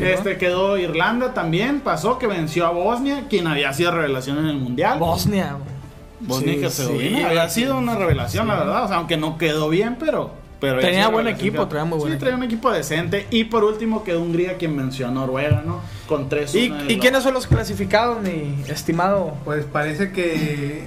este 0.00 0.36
quedó 0.38 0.76
Irlanda 0.78 1.32
también. 1.32 1.80
Pasó 1.80 2.18
que 2.18 2.26
venció 2.26 2.66
a 2.66 2.70
Bosnia, 2.70 3.24
quien 3.28 3.46
había 3.46 3.72
sido 3.72 3.92
revelación 3.92 4.38
en 4.38 4.46
el 4.46 4.56
mundial. 4.58 4.98
Bosnia. 4.98 5.52
güey. 5.52 5.76
Bosnia 6.20 6.52
y 6.54 6.56
Sí, 6.58 6.64
Herzegovina. 6.64 7.18
sí. 7.18 7.24
había 7.24 7.48
sido 7.48 7.78
una 7.78 7.94
revelación, 7.94 8.48
la 8.48 8.56
verdad. 8.56 8.84
O 8.84 8.88
sea, 8.88 8.96
aunque 8.96 9.16
no 9.16 9.38
quedó 9.38 9.68
bien, 9.68 9.96
pero. 10.00 10.32
Pero 10.60 10.80
Tenía 10.80 11.08
buen 11.08 11.28
equipo, 11.28 11.66
traía 11.68 11.84
muy 11.84 11.98
buen 11.98 12.12
Sí, 12.14 12.18
traía 12.18 12.36
un 12.36 12.42
equipo 12.42 12.70
decente. 12.72 13.26
Y 13.30 13.44
por 13.44 13.64
último 13.64 14.02
quedó 14.04 14.22
Hungría, 14.22 14.56
quien 14.56 14.76
venció 14.76 15.08
a 15.08 15.10
Noruega, 15.10 15.62
¿no? 15.64 15.80
Con 16.08 16.28
3 16.28 16.54
¿Y, 16.54 16.72
¿Y 16.88 16.98
quiénes 16.98 17.22
son 17.22 17.34
los 17.34 17.46
clasificados, 17.46 18.22
mi 18.22 18.62
estimado? 18.68 19.34
Pues 19.44 19.64
parece 19.64 20.12
que 20.12 20.84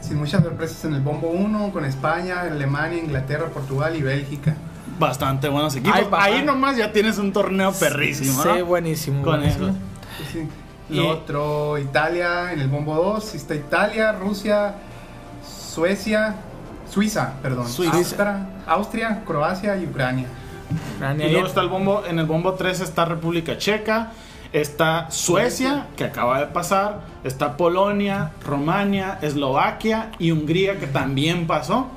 sin 0.00 0.16
muchas 0.16 0.42
sorpresas 0.42 0.84
en 0.86 0.94
el 0.94 1.00
bombo 1.02 1.28
1 1.28 1.70
con 1.72 1.84
España, 1.84 2.40
Alemania, 2.40 2.98
Inglaterra, 2.98 3.46
Portugal 3.52 3.94
y 3.96 4.02
Bélgica. 4.02 4.56
Bastante 4.98 5.48
buenos 5.48 5.74
equipos. 5.76 5.98
Ay. 6.12 6.34
Ahí 6.34 6.44
nomás 6.44 6.76
ya 6.76 6.92
tienes 6.92 7.18
un 7.18 7.32
torneo 7.32 7.72
perrísimo, 7.72 8.42
¿no? 8.44 8.54
Sí, 8.54 8.62
buenísimo. 8.62 9.22
Con 9.22 9.36
buenísimo. 9.38 9.66
eso. 9.68 9.76
Sí. 10.32 10.48
Y- 10.90 10.96
Lo 10.96 11.08
otro, 11.10 11.78
Italia 11.78 12.52
en 12.52 12.60
el 12.60 12.68
bombo 12.68 12.94
2, 12.96 13.34
está 13.34 13.54
Italia, 13.54 14.12
Rusia, 14.12 14.74
Suecia, 15.72 16.34
Suiza, 16.90 17.34
perdón. 17.42 17.68
Suiza. 17.68 17.96
Austria, 17.96 18.46
Austria, 18.66 19.22
Croacia 19.24 19.76
y 19.76 19.84
Ucrania. 19.84 20.26
Ucrania. 20.96 21.26
Y 21.26 21.32
luego 21.32 21.46
está 21.46 21.60
el 21.60 21.68
bombo, 21.68 22.02
en 22.06 22.18
el 22.18 22.26
bombo 22.26 22.54
3 22.54 22.80
está 22.80 23.04
República 23.04 23.56
Checa, 23.56 24.10
está 24.52 25.10
Suecia, 25.10 25.86
que 25.96 26.04
acaba 26.04 26.40
de 26.40 26.46
pasar, 26.46 27.00
está 27.22 27.56
Polonia, 27.56 28.32
Romania, 28.44 29.18
Eslovaquia 29.22 30.10
y 30.18 30.32
Hungría, 30.32 30.78
que 30.78 30.86
también 30.86 31.46
pasó. 31.46 31.88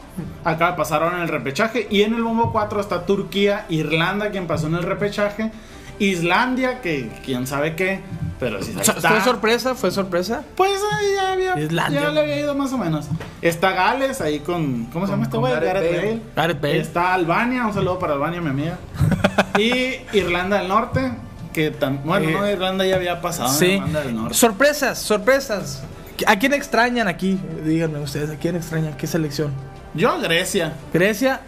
Acaba 0.44 0.72
de 0.72 0.78
pasar 0.78 1.02
ahora 1.02 1.18
en 1.18 1.24
el 1.24 1.30
repechaje. 1.30 1.88
Y 1.90 2.04
en 2.04 2.14
el 2.14 2.22
bombo 2.22 2.52
4 2.52 2.80
está 2.80 3.06
Turquía, 3.06 3.66
Irlanda, 3.70 4.30
quien 4.30 4.46
pasó 4.46 4.68
en 4.68 4.76
el 4.76 4.84
repechaje, 4.84 5.52
Islandia, 6.00 6.82
que 6.82 7.10
quién 7.26 7.48
sabe 7.48 7.76
qué, 7.76 8.02
pero 8.40 8.62
sí 8.62 8.74
está. 8.80 8.94
¿Fue 9.10 9.22
sorpresa? 9.22 9.76
¿Fue 9.76 9.92
sorpresa? 9.92 10.44
Pues 10.56 10.72
ahí 10.92 11.06
ya 11.16 11.32
había, 11.34 11.60
Islandia. 11.60 12.02
ya 12.02 12.10
le 12.12 12.20
había 12.22 12.40
ido 12.40 12.56
más 12.56 12.74
o 12.74 12.78
menos. 12.78 13.08
Está 13.42 13.72
Gales 13.72 14.22
ahí 14.22 14.40
con. 14.40 14.86
¿Cómo 14.86 15.06
se 15.06 15.12
llama 15.14 15.24
este 15.24 15.38
güey? 15.38 15.54
Gareth 15.54 15.74
Bale. 15.96 16.22
Gareth 16.36 16.62
Bale. 16.62 16.80
Está 16.80 17.14
Albania, 17.14 17.66
un 17.68 17.74
saludo 17.74 18.00
para 18.00 18.14
Albania, 18.14 18.42
mi 18.42 18.50
amiga. 18.50 18.78
y 19.58 19.96
Irlanda 20.18 20.58
del 20.60 20.68
Norte, 20.68 21.12
que 21.54 21.72
tam- 21.78 22.02
bueno, 22.04 22.28
Eh, 22.30 22.34
no, 22.34 22.50
Irlanda 22.50 22.86
ya 22.86 22.96
había 22.96 23.22
pasado. 23.22 23.50
Sí. 23.50 23.66
Irlanda 23.74 24.02
del 24.02 24.16
Norte. 24.16 24.34
Sorpresas, 24.34 25.00
sorpresas. 25.00 25.84
¿A 26.28 26.38
quién 26.38 26.54
extrañan 26.54 27.08
aquí? 27.08 27.40
Díganme 27.66 28.00
ustedes, 28.00 28.30
¿a 28.30 28.36
quién 28.36 28.56
extrañan? 28.56 28.96
¿Qué 28.96 29.08
selección? 29.08 29.52
Yo 29.94 30.12
a 30.12 30.18
Grecia. 30.20 30.74
Grecia. 30.94 31.42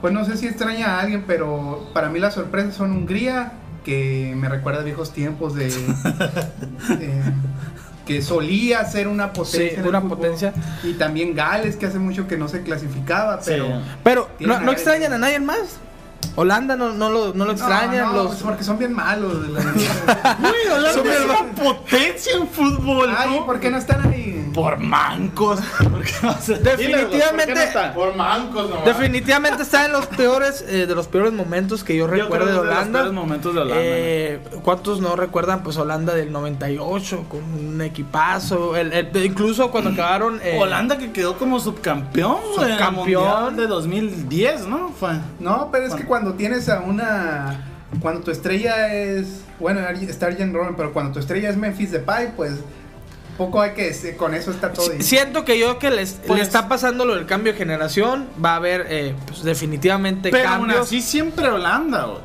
Pues 0.00 0.12
no 0.14 0.24
sé 0.24 0.36
si 0.38 0.46
extraña 0.46 0.96
a 0.96 1.00
alguien, 1.00 1.24
pero 1.26 1.90
para 1.92 2.08
mí 2.08 2.18
las 2.18 2.34
sorpresas 2.34 2.74
son 2.74 2.92
Hungría, 2.92 3.52
que 3.84 4.34
me 4.36 4.48
recuerda 4.48 4.80
a 4.80 4.84
viejos 4.84 5.12
tiempos 5.12 5.54
de, 5.54 5.66
de- 5.68 7.22
que 8.06 8.22
solía 8.22 8.84
ser 8.86 9.06
una 9.06 9.32
potencia. 9.32 9.82
Sí, 9.82 9.88
una 9.88 10.02
potencia. 10.02 10.52
Y 10.82 10.94
también 10.94 11.34
Gales, 11.34 11.76
que 11.76 11.86
hace 11.86 11.98
mucho 11.98 12.26
que 12.26 12.36
no 12.36 12.48
se 12.48 12.62
clasificaba, 12.62 13.38
pero... 13.44 13.66
Sí. 13.66 13.72
Pero, 14.02 14.28
¿no, 14.40 14.72
extrañan 14.72 15.12
a 15.12 15.18
nadie 15.18 15.38
más? 15.38 15.78
Holanda 16.36 16.76
no, 16.76 16.92
no 16.92 17.08
lo, 17.10 17.32
no 17.34 17.44
lo 17.44 17.52
extrañan. 17.52 18.06
No, 18.06 18.12
no, 18.12 18.22
los... 18.24 18.26
pues 18.28 18.42
porque 18.42 18.64
son 18.64 18.78
bien 18.78 18.92
malos. 18.92 19.48
la. 19.48 19.60
Uy, 20.40 20.70
Holanda 20.72 20.92
Son 20.92 21.06
es 21.06 21.20
una 21.20 21.52
potencia 21.52 22.32
en 22.36 22.48
fútbol. 22.48 23.14
Ay. 23.16 23.40
¿por 23.46 23.58
qué 23.60 23.70
no 23.70 23.78
están 23.78 24.06
ahí? 24.12 24.19
Por 24.54 24.78
mancos. 24.78 25.60
Porque 25.90 26.12
no 26.22 26.32
sé. 26.40 26.54
Definitivamente- 26.56 27.16
Dile, 27.16 27.30
¿por 27.30 27.44
qué 27.46 27.54
no 27.54 27.60
están? 27.60 27.94
Por 27.94 28.16
mancos 28.16 28.70
nomás. 28.70 28.84
Definitivamente 28.84 29.62
está 29.62 29.84
en 29.86 29.92
los 29.92 30.06
peores, 30.06 30.64
eh, 30.68 30.86
de 30.86 30.94
los 30.94 31.06
peores 31.08 31.32
momentos 31.32 31.84
que 31.84 31.96
yo 31.96 32.06
Yo 32.06 32.10
creo 32.10 32.22
recuerdo 32.24 32.46
de 32.46 32.50
es 32.52 32.56
de 32.56 32.64
los 32.64 32.72
Holanda. 32.74 32.98
peores 33.00 33.12
momentos 33.14 33.54
de 33.54 33.60
Holanda, 33.60 33.82
Eh, 33.84 34.40
¿Cuántos 34.62 35.00
no 35.00 35.16
recuerdan? 35.16 35.62
Pues 35.62 35.76
Holanda 35.76 36.14
del 36.14 36.32
98 36.32 37.24
con 37.28 37.42
un 37.42 37.80
equipazo. 37.82 38.76
El, 38.76 38.92
el- 38.92 39.24
incluso 39.24 39.70
cuando 39.70 39.90
acabaron. 39.90 40.40
eh, 40.42 40.58
Holanda 40.60 40.98
que 40.98 41.12
quedó 41.12 41.36
como 41.38 41.60
subcampeón, 41.60 42.38
Subcampeón. 42.54 43.56
De 43.56 43.66
2010, 43.66 44.66
¿no? 44.66 44.90
Fue. 44.90 45.10
No, 45.38 45.68
pero 45.70 45.86
es 45.86 45.94
que 45.94 46.04
cuando 46.04 46.34
tienes 46.34 46.68
a 46.68 46.80
una. 46.80 47.66
Cuando 48.00 48.20
tu 48.22 48.30
estrella 48.30 48.92
es. 48.94 49.42
Bueno, 49.58 49.80
está 49.88 50.26
Arjen 50.26 50.54
Robben, 50.54 50.74
pero 50.76 50.92
cuando 50.92 51.12
tu 51.12 51.18
estrella 51.18 51.50
es 51.50 51.56
Memphis 51.56 51.90
Depay, 51.92 52.32
pues. 52.36 52.52
Poco 53.40 53.62
hay 53.62 53.72
que 53.72 53.84
decir, 53.86 54.18
con 54.18 54.34
eso 54.34 54.50
está 54.50 54.70
todo. 54.70 54.84
si- 54.84 55.02
Siento 55.02 55.46
que 55.46 55.58
yo 55.58 55.78
que 55.78 55.90
les, 55.90 56.20
Pues- 56.26 56.38
le 56.38 56.42
está 56.42 56.68
pasando 56.68 57.06
lo 57.06 57.14
del 57.14 57.24
cambio 57.24 57.52
de 57.54 57.58
generación. 57.58 58.28
Va 58.44 58.52
a 58.52 58.56
haber 58.56 58.84
eh, 58.90 59.14
pues, 59.26 59.42
definitivamente 59.42 60.28
Pero 60.30 60.46
aún 60.50 60.58
cambios. 60.66 60.82
así 60.86 61.00
siempre 61.00 61.48
Holanda, 61.48 62.04
güey, 62.04 62.18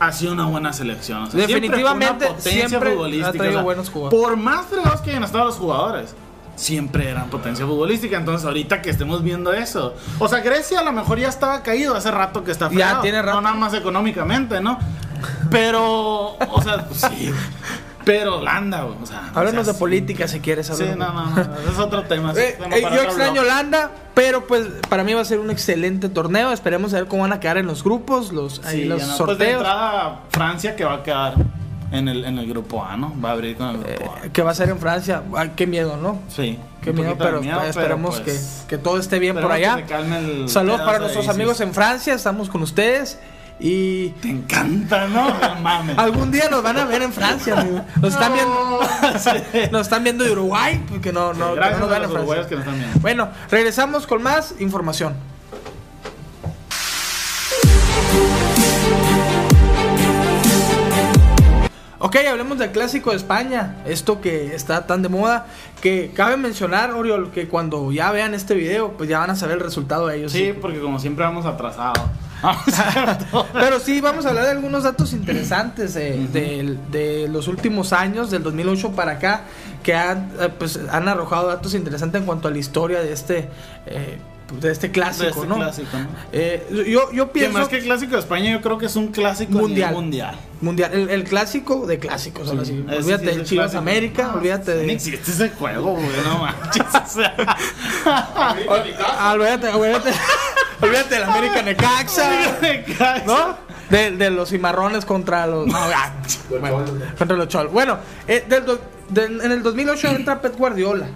ha 0.00 0.10
sido 0.10 0.32
una 0.32 0.46
buena 0.46 0.72
selección. 0.72 1.22
o 1.22 1.26
sea, 1.30 1.46
siempre 1.46 1.46
fue 1.46 1.60
Definitivamente, 1.60 2.24
una 2.26 2.34
potencia 2.34 2.68
siempre 2.68 2.90
futbolística, 2.90 3.28
ha 3.28 3.32
traído 3.32 3.50
o 3.50 3.54
sea, 3.58 3.62
buenos 3.62 3.90
jugadores. 3.90 4.20
Por 4.20 4.36
más 4.36 4.66
fregados 4.66 5.00
que 5.02 5.10
hayan 5.10 5.22
estado 5.22 5.44
los 5.44 5.54
jugadores, 5.54 6.14
siempre 6.56 7.10
eran 7.10 7.30
potencia 7.30 7.64
futbolística. 7.64 8.16
Entonces, 8.16 8.44
ahorita 8.44 8.82
que 8.82 8.90
estemos 8.90 9.22
viendo 9.22 9.52
eso, 9.52 9.94
o 10.18 10.26
sea, 10.26 10.40
Grecia 10.40 10.80
a 10.80 10.82
lo 10.82 10.90
mejor 10.90 11.20
ya 11.20 11.28
estaba 11.28 11.62
caído 11.62 11.94
hace 11.94 12.10
rato 12.10 12.42
que 12.42 12.50
está 12.50 12.68
Ya 12.72 13.00
tiene 13.02 13.22
rato. 13.22 13.36
No 13.36 13.42
nada 13.42 13.54
más 13.54 13.72
económicamente, 13.72 14.60
¿no? 14.60 14.80
Pero, 15.48 16.36
o 16.38 16.62
sea, 16.62 16.84
pues 16.88 17.02
sí. 17.02 17.30
Pero 18.06 18.38
Holanda, 18.38 18.82
güey, 18.84 18.96
o 19.02 19.04
sea. 19.04 19.30
Háblanos 19.34 19.62
o 19.62 19.64
sea, 19.64 19.72
de 19.72 19.78
política 19.80 20.28
si 20.28 20.38
quieres. 20.38 20.68
Sí, 20.68 20.84
háblanos. 20.84 20.96
no, 20.96 21.34
no, 21.34 21.44
no, 21.44 21.70
es 21.72 21.78
otro 21.78 22.04
tema. 22.04 22.30
es 22.30 22.38
Eh, 22.38 22.56
tema 22.56 22.76
eh, 22.76 22.82
yo 22.82 23.02
extraño 23.02 23.32
blog. 23.32 23.44
Holanda, 23.44 23.90
pero 24.14 24.46
pues 24.46 24.68
para 24.88 25.02
mí 25.02 25.12
va 25.12 25.22
a 25.22 25.24
ser 25.24 25.40
un 25.40 25.50
excelente 25.50 26.08
torneo. 26.08 26.52
Esperemos 26.52 26.94
a 26.94 26.98
ver 26.98 27.08
cómo 27.08 27.22
van 27.22 27.32
a 27.32 27.40
quedar 27.40 27.58
en 27.58 27.66
los 27.66 27.82
grupos, 27.82 28.30
los, 28.32 28.64
ahí 28.64 28.82
Sí, 28.82 28.84
los 28.84 29.00
ya 29.00 29.06
no. 29.08 29.16
Pues 29.16 29.26
de 29.26 29.34
sorteos. 29.34 29.56
entrada, 29.58 30.20
Francia 30.30 30.76
que 30.76 30.84
va 30.84 30.94
a 30.94 31.02
quedar 31.02 31.34
en 31.90 32.06
el, 32.06 32.24
en 32.24 32.38
el 32.38 32.48
grupo 32.48 32.84
A, 32.84 32.96
¿no? 32.96 33.12
Va 33.20 33.30
a 33.30 33.32
abrir 33.32 33.56
con 33.56 33.70
el 33.70 33.78
grupo 33.78 34.14
A. 34.14 34.26
Eh, 34.26 34.30
que 34.32 34.42
va 34.42 34.52
a 34.52 34.54
ser 34.54 34.68
en 34.68 34.78
Francia. 34.78 35.24
Ay, 35.36 35.54
qué 35.56 35.66
miedo, 35.66 35.96
¿no? 35.96 36.20
Sí. 36.28 36.60
Qué 36.82 36.92
miedo, 36.92 37.16
pero, 37.18 37.40
miedo, 37.40 37.60
esperemos 37.64 38.20
pues, 38.20 38.62
que, 38.68 38.76
que 38.76 38.78
todo 38.80 39.00
esté 39.00 39.18
bien 39.18 39.34
por 39.34 39.50
allá. 39.50 39.84
Saludos 40.46 40.80
para 40.82 41.00
nuestros 41.00 41.26
amigos 41.26 41.60
en 41.60 41.74
Francia, 41.74 42.14
estamos 42.14 42.48
con 42.48 42.62
ustedes. 42.62 43.18
Y 43.58 44.10
Te 44.20 44.28
encanta, 44.28 45.06
¿no? 45.08 45.30
No 45.30 45.60
mames. 45.62 45.96
algún 45.96 46.30
día 46.30 46.48
nos 46.50 46.62
van 46.62 46.76
a 46.78 46.84
ver 46.84 47.00
en 47.02 47.12
Francia, 47.12 47.58
amigo. 47.58 47.80
Nos 48.02 48.12
están 48.12 48.32
viendo, 48.34 48.80
nos 49.72 49.80
están 49.82 50.04
viendo 50.04 50.24
de 50.24 50.32
Uruguay, 50.32 50.82
porque 50.90 51.10
no, 51.12 51.32
no, 51.32 51.54
Gracias 51.54 51.80
no 51.80 51.86
nos 51.86 51.94
a 51.94 51.98
vean 51.98 52.02
los 52.02 52.10
en 52.10 52.16
Francia. 52.16 52.18
uruguayos 52.20 52.46
que 52.46 52.54
nos 52.56 52.64
están 52.64 52.78
viendo. 52.78 53.00
Bueno, 53.00 53.28
regresamos 53.50 54.06
con 54.06 54.22
más 54.22 54.54
información. 54.58 55.14
Ok, 61.98 62.16
hablemos 62.30 62.58
del 62.58 62.70
clásico 62.72 63.10
de 63.10 63.16
España, 63.16 63.76
esto 63.86 64.20
que 64.20 64.54
está 64.54 64.86
tan 64.86 65.00
de 65.02 65.08
moda, 65.08 65.46
que 65.80 66.12
cabe 66.14 66.36
mencionar, 66.36 66.92
Oriol, 66.92 67.30
que 67.30 67.48
cuando 67.48 67.90
ya 67.90 68.12
vean 68.12 68.34
este 68.34 68.54
video, 68.54 68.92
pues 68.92 69.08
ya 69.08 69.18
van 69.18 69.30
a 69.30 69.34
saber 69.34 69.56
el 69.56 69.64
resultado 69.64 70.06
de 70.06 70.18
ellos. 70.18 70.30
Sí, 70.32 70.52
porque 70.60 70.78
como 70.78 70.98
siempre 71.00 71.24
vamos 71.24 71.46
atrasados. 71.46 71.98
Ah. 73.32 73.44
Pero 73.52 73.80
sí, 73.80 74.00
vamos 74.00 74.24
a 74.24 74.28
hablar 74.30 74.44
de 74.44 74.50
algunos 74.52 74.84
datos 74.84 75.12
interesantes 75.12 75.96
eh, 75.96 76.26
de, 76.32 77.28
los 77.30 77.48
últimos 77.48 77.92
años, 77.92 78.30
del 78.30 78.42
2008 78.42 78.92
para 78.92 79.12
acá, 79.12 79.42
que 79.82 79.94
han, 79.94 80.30
eh, 80.40 80.48
pues, 80.56 80.78
han 80.90 81.08
arrojado 81.08 81.48
datos 81.48 81.74
interesantes 81.74 82.20
en 82.20 82.26
cuanto 82.26 82.48
a 82.48 82.50
la 82.50 82.58
historia 82.58 83.00
de 83.00 83.12
este, 83.12 83.48
eh, 83.86 84.18
de 84.60 84.70
este 84.70 84.92
clásico, 84.92 85.24
De 85.24 85.30
este 85.30 85.46
¿no? 85.46 85.56
clásico, 85.56 85.96
¿no? 85.98 86.06
Eh, 86.32 86.86
yo, 86.88 87.10
yo 87.12 87.26
Que 87.32 87.32
pienso 87.40 87.58
más 87.58 87.68
que 87.68 87.80
clásico 87.80 88.12
de 88.12 88.20
España, 88.20 88.50
yo 88.52 88.60
creo 88.60 88.78
que 88.78 88.86
es 88.86 88.94
un 88.96 89.08
clásico 89.08 89.52
Mundial. 89.58 89.92
mundial. 89.92 90.36
mundial. 90.60 90.92
el, 90.94 91.10
el 91.10 91.24
clásico 91.24 91.84
de 91.86 91.98
clásicos, 91.98 92.48
ahora 92.48 92.64
sí. 92.64 92.84
Ese 92.88 92.96
Olvídate 92.98 93.24
sí 93.24 93.26
de 93.26 93.32
el 93.40 93.44
Chivas 93.44 93.64
clásico. 93.72 93.78
América, 93.80 94.22
No, 94.28 94.34
olvídate 94.34 94.74
Ni 94.82 94.86
de. 94.86 94.92
existe 94.92 95.30
ese 95.32 95.48
juego, 95.50 95.94
güey, 95.94 96.06
no 96.24 96.38
manches. 96.38 96.84
Ah, 98.06 99.32
olvídate, 99.34 99.68
olvídate, 99.68 100.10
olvídate 100.80 101.14
del 101.14 101.24
América 101.24 101.62
Necaxa, 101.62 102.30
¿no? 103.26 103.56
De, 103.90 104.10
de 104.12 104.30
los 104.30 104.48
cimarrones 104.50 105.04
contra 105.04 105.46
los. 105.46 105.66
No. 105.66 105.78
Bueno, 106.50 106.84
contra 107.18 107.36
los 107.36 107.48
cholos. 107.48 107.72
Bueno, 107.72 107.98
eh, 108.26 108.44
del 108.48 108.64
do- 108.64 108.80
en 109.14 109.52
el 109.52 109.62
2008 109.62 110.08
entra 110.08 110.40
Pep 110.40 110.56
Guardiola. 110.56 111.06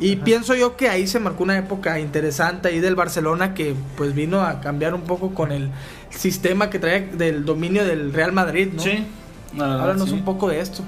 Y 0.00 0.16
pienso 0.16 0.54
yo 0.54 0.76
que 0.76 0.88
ahí 0.88 1.08
se 1.08 1.18
marcó 1.18 1.42
una 1.42 1.58
época 1.58 1.98
interesante 1.98 2.68
ahí 2.68 2.78
del 2.78 2.94
Barcelona 2.94 3.52
que 3.54 3.74
pues 3.96 4.14
vino 4.14 4.42
a 4.42 4.60
cambiar 4.60 4.94
un 4.94 5.00
poco 5.02 5.34
con 5.34 5.50
el 5.50 5.70
sistema 6.10 6.70
que 6.70 6.78
trae 6.78 7.00
del 7.14 7.44
dominio 7.44 7.84
del 7.84 8.12
Real 8.12 8.30
Madrid, 8.32 8.68
¿no? 8.74 8.82
Sí. 8.82 9.04
verdad, 9.54 9.80
Háblanos 9.80 10.10
sí. 10.10 10.14
un 10.14 10.24
poco 10.24 10.48
de 10.50 10.60
esto. 10.60 10.84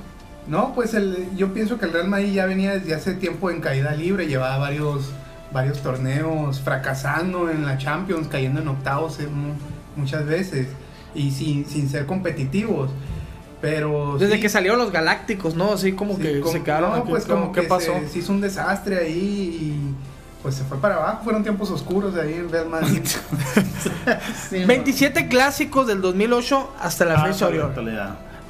No, 0.46 0.75
pues 0.75 0.94
el, 0.94 1.26
yo 1.37 1.52
pienso 1.52 1.76
que 1.78 1.87
el 1.87 1.92
Real 1.92 2.06
Madrid 2.08 2.32
ya 2.34 2.46
venía 2.46 2.72
desde 2.72 2.94
hace 2.94 3.14
tiempo 3.14 3.50
en 3.50 3.60
caída 3.60 3.92
libre, 3.92 4.26
llevaba 4.28 4.58
varios, 4.58 5.06
varios 5.52 5.80
torneos 5.83 6.61
fracasando 6.61 7.50
en 7.50 7.64
la 7.66 7.76
Champions, 7.78 8.28
cayendo 8.28 8.61
en 8.61 8.69
octavos 8.69 9.19
eh, 9.21 9.26
mu- 9.26 9.54
muchas 9.97 10.25
veces 10.26 10.69
y 11.14 11.30
sin, 11.33 11.66
sin 11.66 11.88
ser 11.88 12.07
competitivos. 12.07 12.90
Pero 13.61 14.16
Desde 14.19 14.37
sí, 14.37 14.40
que 14.40 14.49
salieron 14.49 14.78
los 14.78 14.90
Galácticos, 14.90 15.54
¿no? 15.54 15.73
Así 15.73 15.92
como 15.92 16.16
sí, 16.16 16.23
que 16.23 16.40
como- 16.40 16.52
se 16.52 16.62
quedaron 16.62 16.90
no, 16.90 16.97
aquí, 16.97 17.11
pues 17.11 17.25
como 17.26 17.52
¿qué 17.52 17.61
que 17.62 17.66
pasó? 17.69 17.92
Se, 18.00 18.09
se 18.09 18.19
hizo 18.21 18.33
un 18.33 18.40
desastre 18.40 18.99
ahí 18.99 19.12
y 19.61 19.95
pues 20.42 20.54
se 20.54 20.64
fue 20.64 20.78
para 20.78 20.95
abajo. 20.97 21.25
Fueron 21.25 21.42
tiempos 21.42 21.71
oscuros 21.71 22.14
de 22.14 22.23
ahí 22.23 22.35
en 22.35 22.50
Real 22.50 22.69
Madrid. 22.69 23.02
Sí, 24.49 24.64
27 24.64 25.28
clásicos 25.28 25.87
del 25.87 26.00
2008 26.00 26.73
hasta 26.80 27.04
la 27.04 27.14
Ah, 27.23 27.26
fecha, 27.26 27.47
Oriol. 27.47 27.73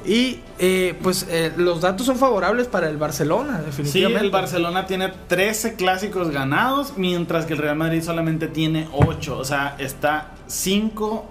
Y 0.05 0.39
eh, 0.57 0.95
pues 1.01 1.27
eh, 1.29 1.51
los 1.57 1.81
datos 1.81 2.05
son 2.07 2.17
favorables 2.17 2.67
para 2.67 2.89
el 2.89 2.97
Barcelona, 2.97 3.59
Sí, 3.59 3.65
definitivamente. 3.67 4.25
el 4.25 4.31
Barcelona 4.31 4.85
tiene 4.87 5.13
13 5.27 5.75
clásicos 5.75 6.31
ganados, 6.31 6.93
mientras 6.97 7.45
que 7.45 7.53
el 7.53 7.59
Real 7.59 7.75
Madrid 7.75 8.01
solamente 8.03 8.47
tiene 8.47 8.87
8. 8.93 9.37
O 9.37 9.45
sea, 9.45 9.75
está 9.77 10.31
5 10.47 11.25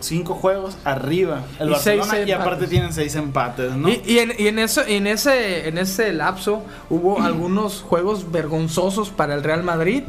cinco 0.00 0.34
juegos 0.34 0.76
arriba 0.84 1.42
el 1.60 1.70
Y 1.70 1.74
seis 1.76 2.00
Barcelona 2.00 2.18
y 2.18 2.32
empates. 2.32 2.34
aparte 2.40 2.66
tienen 2.66 2.92
6 2.92 3.14
empates, 3.14 3.72
¿no? 3.76 3.88
Y, 3.88 4.02
y 4.04 4.18
en, 4.18 4.32
y 4.36 4.48
en 4.48 4.58
eso, 4.58 4.82
en 4.84 5.06
ese, 5.06 5.68
en 5.68 5.78
ese 5.78 6.12
lapso 6.12 6.64
hubo 6.90 7.22
algunos 7.22 7.82
juegos 7.82 8.32
vergonzosos 8.32 9.10
para 9.10 9.34
el 9.36 9.44
Real 9.44 9.62
Madrid. 9.62 10.02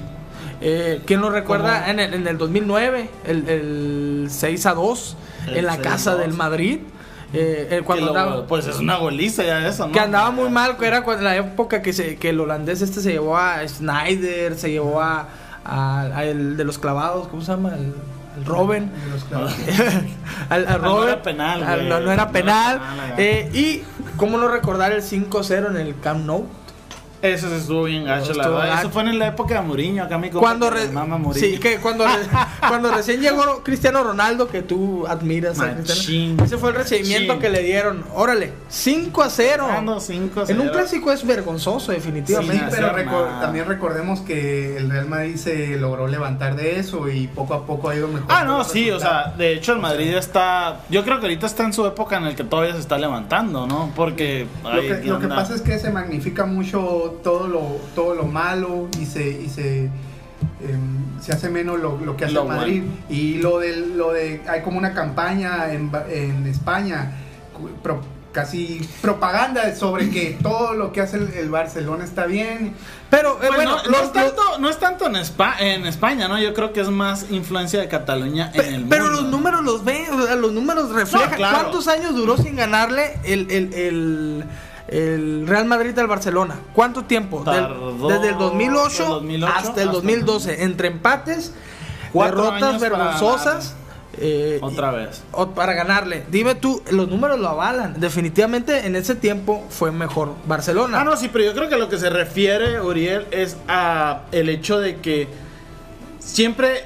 Eh, 0.61 1.01
¿Quién 1.05 1.21
lo 1.21 1.29
recuerda? 1.29 1.91
En 1.91 1.99
el, 1.99 2.13
en 2.15 2.25
el 2.25 2.37
2009, 2.39 3.09
el, 3.27 3.47
el 3.49 4.27
6 4.31 4.65
a 4.65 4.73
2 4.73 5.17
El 5.49 5.57
en 5.57 5.65
la 5.67 5.75
6 5.75 5.85
a 5.85 5.89
casa 5.89 6.11
2. 6.13 6.21
del 6.21 6.33
Madrid. 6.33 6.79
Eh, 7.33 7.67
eh, 7.71 7.77
Que 7.77 7.81
cuando 7.83 8.05
lo- 8.05 8.11
andaba, 8.19 8.45
pues 8.47 8.67
es 8.67 8.77
una 8.77 8.97
goliza 8.97 9.43
ya 9.43 9.67
eso, 9.67 9.87
¿no? 9.87 9.91
que 9.91 9.99
andaba 9.99 10.29
muy 10.31 10.49
mal, 10.49 10.77
que 10.77 10.85
era 10.85 11.03
cuando- 11.03 11.23
la 11.23 11.35
época 11.35 11.81
que, 11.81 11.91
se, 11.91 12.15
que 12.17 12.29
el 12.29 12.39
holandés 12.39 12.81
este 12.81 13.01
se 13.01 13.11
llevó 13.11 13.37
a 13.37 13.67
Snyder, 13.67 14.55
se 14.57 14.69
llevó 14.71 15.01
a, 15.01 15.27
al, 15.65 16.11
al 16.13 16.57
de 16.57 16.63
los 16.63 16.77
clavados, 16.77 17.27
¿cómo 17.29 17.41
se 17.41 17.51
llama? 17.51 17.73
El, 17.75 17.93
el 18.37 18.45
Robin. 18.45 18.91
Al, 20.49 20.67
al 20.67 20.67
Ah, 20.67 20.77
no 20.77 20.95
Robin. 20.95 21.09
era 21.09 21.21
penal, 21.21 21.63
Al- 21.63 21.89
no, 21.89 21.99
no 21.99 22.11
era 22.11 22.25
No 22.25 22.31
penal. 22.31 22.75
era 22.75 22.89
penal, 22.91 23.13
Eh, 23.17 23.49
y 23.53 23.83
cómo 24.17 24.37
no 24.37 24.47
recordar 24.47 24.91
el 24.91 25.01
5-0 25.01 25.69
en 25.69 25.77
el 25.77 25.99
Camp 25.99 26.25
Nou. 26.25 26.45
Eso 27.21 27.47
se 27.47 27.55
estuvo 27.57 27.83
bien 27.85 28.03
gacho, 28.03 28.33
la 28.33 28.49
verdad. 28.49 28.79
Eso 28.79 28.89
fue 28.89 29.03
en 29.03 29.17
la 29.17 29.27
época 29.27 29.55
de 29.55 29.61
Mourinho, 29.61 30.03
acá 30.03 30.17
mi 30.17 30.29
Cuando, 30.29 30.69
re- 30.69 30.87
le 30.87 30.91
mama 30.91 31.17
Mourinho. 31.17 31.47
sí, 31.47 31.57
que 31.57 31.77
cuando, 31.77 32.03
cuando 32.67 32.91
recién 32.91 33.21
llegó 33.21 33.63
Cristiano 33.63 34.03
Ronaldo, 34.03 34.47
que 34.47 34.61
tú 34.61 35.05
admiras 35.07 35.59
a 35.59 35.67
Machín. 35.67 36.37
Cristiano, 36.37 36.43
ese 36.43 36.57
fue 36.57 36.69
el 36.69 36.75
recibimiento 36.75 37.35
Machín. 37.35 37.41
que 37.41 37.49
le 37.49 37.63
dieron. 37.63 38.03
Órale, 38.13 38.53
5 38.69 39.23
a 39.23 39.29
0. 39.29 39.67
Ganando 39.67 39.99
5 39.99 40.43
En 40.47 40.59
un 40.59 40.69
clásico 40.69 41.11
es 41.11 41.25
vergonzoso, 41.25 41.91
definitivamente. 41.91 42.65
Sí, 42.69 42.75
pero 42.75 42.93
también 43.41 43.65
recordemos 43.65 44.21
que 44.21 44.77
el 44.77 44.89
Real 44.89 45.07
Madrid 45.07 45.35
se 45.35 45.77
logró 45.77 46.07
levantar 46.07 46.55
de 46.55 46.79
eso 46.79 47.09
y 47.09 47.27
poco 47.27 47.53
a 47.53 47.65
poco 47.65 47.89
ha 47.89 47.95
ido 47.95 48.07
mejor. 48.07 48.27
Ah, 48.29 48.43
no, 48.43 48.63
sí, 48.63 48.91
o 48.91 48.99
sea, 48.99 49.33
de 49.37 49.53
hecho 49.53 49.73
el 49.73 49.79
Madrid 49.79 50.13
está. 50.15 50.81
Yo 50.89 51.03
creo 51.03 51.19
que 51.19 51.25
ahorita 51.25 51.45
está 51.45 51.63
en 51.63 51.73
su 51.73 51.85
época 51.85 52.17
en 52.17 52.25
el 52.25 52.35
que 52.35 52.43
todavía 52.43 52.73
se 52.73 52.79
está 52.79 52.97
levantando, 52.97 53.67
¿no? 53.67 53.91
Porque. 53.95 54.47
Lo 54.63 54.69
ay, 54.69 54.87
que, 54.87 55.01
¿qué 55.01 55.07
lo 55.07 55.19
que 55.19 55.27
pasa 55.27 55.55
es 55.55 55.61
que 55.61 55.79
se 55.79 55.91
magnifica 55.91 56.45
mucho 56.45 57.19
todo 57.23 57.47
lo, 57.47 57.61
todo 57.95 58.15
lo 58.15 58.25
malo 58.25 58.87
y 58.99 59.05
se, 59.05 59.27
y 59.29 59.49
se, 59.49 59.89
se 61.21 61.31
hace 61.31 61.49
menos 61.49 61.79
lo, 61.79 61.97
lo 61.97 62.15
que 62.17 62.25
hace 62.25 62.33
Lo 62.33 62.45
Madrid. 62.45 62.83
Y 63.09 63.35
lo 63.35 63.59
de, 63.59 63.75
lo 63.77 64.11
de, 64.13 64.41
hay 64.47 64.61
como 64.61 64.77
una 64.77 64.93
campaña 64.93 65.71
en, 65.73 65.91
Ba- 65.91 66.05
en 66.09 66.45
España, 66.47 67.11
pro- 67.81 68.01
casi 68.31 68.81
propaganda 68.99 69.75
sobre 69.75 70.09
que 70.09 70.35
todo 70.41 70.73
lo 70.73 70.91
que 70.91 71.01
hace 71.01 71.17
el, 71.17 71.33
el 71.33 71.49
Barcelona 71.49 72.03
está 72.03 72.25
bien. 72.25 72.73
Pero 73.11 73.33
eh, 73.35 73.45
Pues 73.47 73.55
bueno, 73.57 73.77
no, 73.85 73.91
los- 73.91 74.01
es 74.05 74.11
tanto, 74.11 74.41
no 74.59 74.69
es 74.69 74.79
tanto 74.79 75.05
en, 75.05 75.13
Espa- 75.15 75.55
en 75.59 75.85
España, 75.85 76.27
¿no? 76.27 76.39
Yo 76.41 76.51
creo 76.55 76.73
que 76.73 76.81
es 76.81 76.89
más 76.89 77.27
influencia 77.29 77.79
de 77.79 77.87
Cataluña 77.87 78.51
Pe- 78.51 78.67
en 78.67 78.73
el 78.73 78.83
pero 78.85 79.03
mundo. 79.05 79.21
los 79.21 79.29
números 79.29 79.63
los 79.63 79.83
ven, 79.85 80.05
o 80.11 80.25
sea, 80.25 80.35
los 80.35 80.51
números 80.51 80.89
reflejan. 80.91 81.29
No, 81.31 81.37
claro. 81.37 81.57
¿Cuántos 81.59 81.87
años 81.87 82.15
duró 82.15 82.35
sin 82.37 82.55
ganarle 82.55 83.19
el, 83.23 83.51
el, 83.51 83.73
el, 83.75 84.43
el 84.93 85.47
Real 85.47 85.65
Madrid 85.65 85.97
al 85.99 86.07
Barcelona? 86.07 86.55
¿Cuánto 86.73 87.03
tiempo? 87.05 87.43
Del- 87.43 87.67
desde 88.07 88.29
el 88.29 88.37
2008, 88.37 89.03
del 89.03 89.09
2008 89.11 89.53
hasta 89.55 89.81
el 89.81 89.87
hasta- 89.89 89.91
2012. 89.91 90.63
Entre 90.63 90.87
empates, 90.87 91.53
Cuatro 92.11 92.43
derrotas 92.51 92.79
vergonzosas. 92.79 93.75
eh, 94.19 94.59
Otra 94.61 94.91
vez. 94.91 95.23
o 95.31 95.47
para 95.49 95.73
ganarle. 95.73 96.23
Dime 96.29 96.53
tú, 96.53 96.83
los 96.91 97.07
números 97.09 97.39
lo 97.39 97.49
avalan. 97.49 97.99
Definitivamente 97.99 98.85
en 98.85 98.95
ese 98.95 99.15
tiempo 99.15 99.65
fue 99.69 99.91
mejor 99.91 100.33
Barcelona. 100.45 101.01
Ah, 101.01 101.03
no, 101.03 101.17
sí, 101.17 101.29
pero 101.33 101.45
yo 101.45 101.53
creo 101.55 101.67
que 101.69 101.77
lo 101.77 101.89
que 101.89 101.97
se 101.97 102.11
refiere, 102.11 102.79
Uriel, 102.79 103.25
es 103.31 103.57
a 103.67 104.21
el 104.31 104.49
hecho 104.49 104.79
de 104.79 104.97
que 104.97 105.27
siempre 106.19 106.85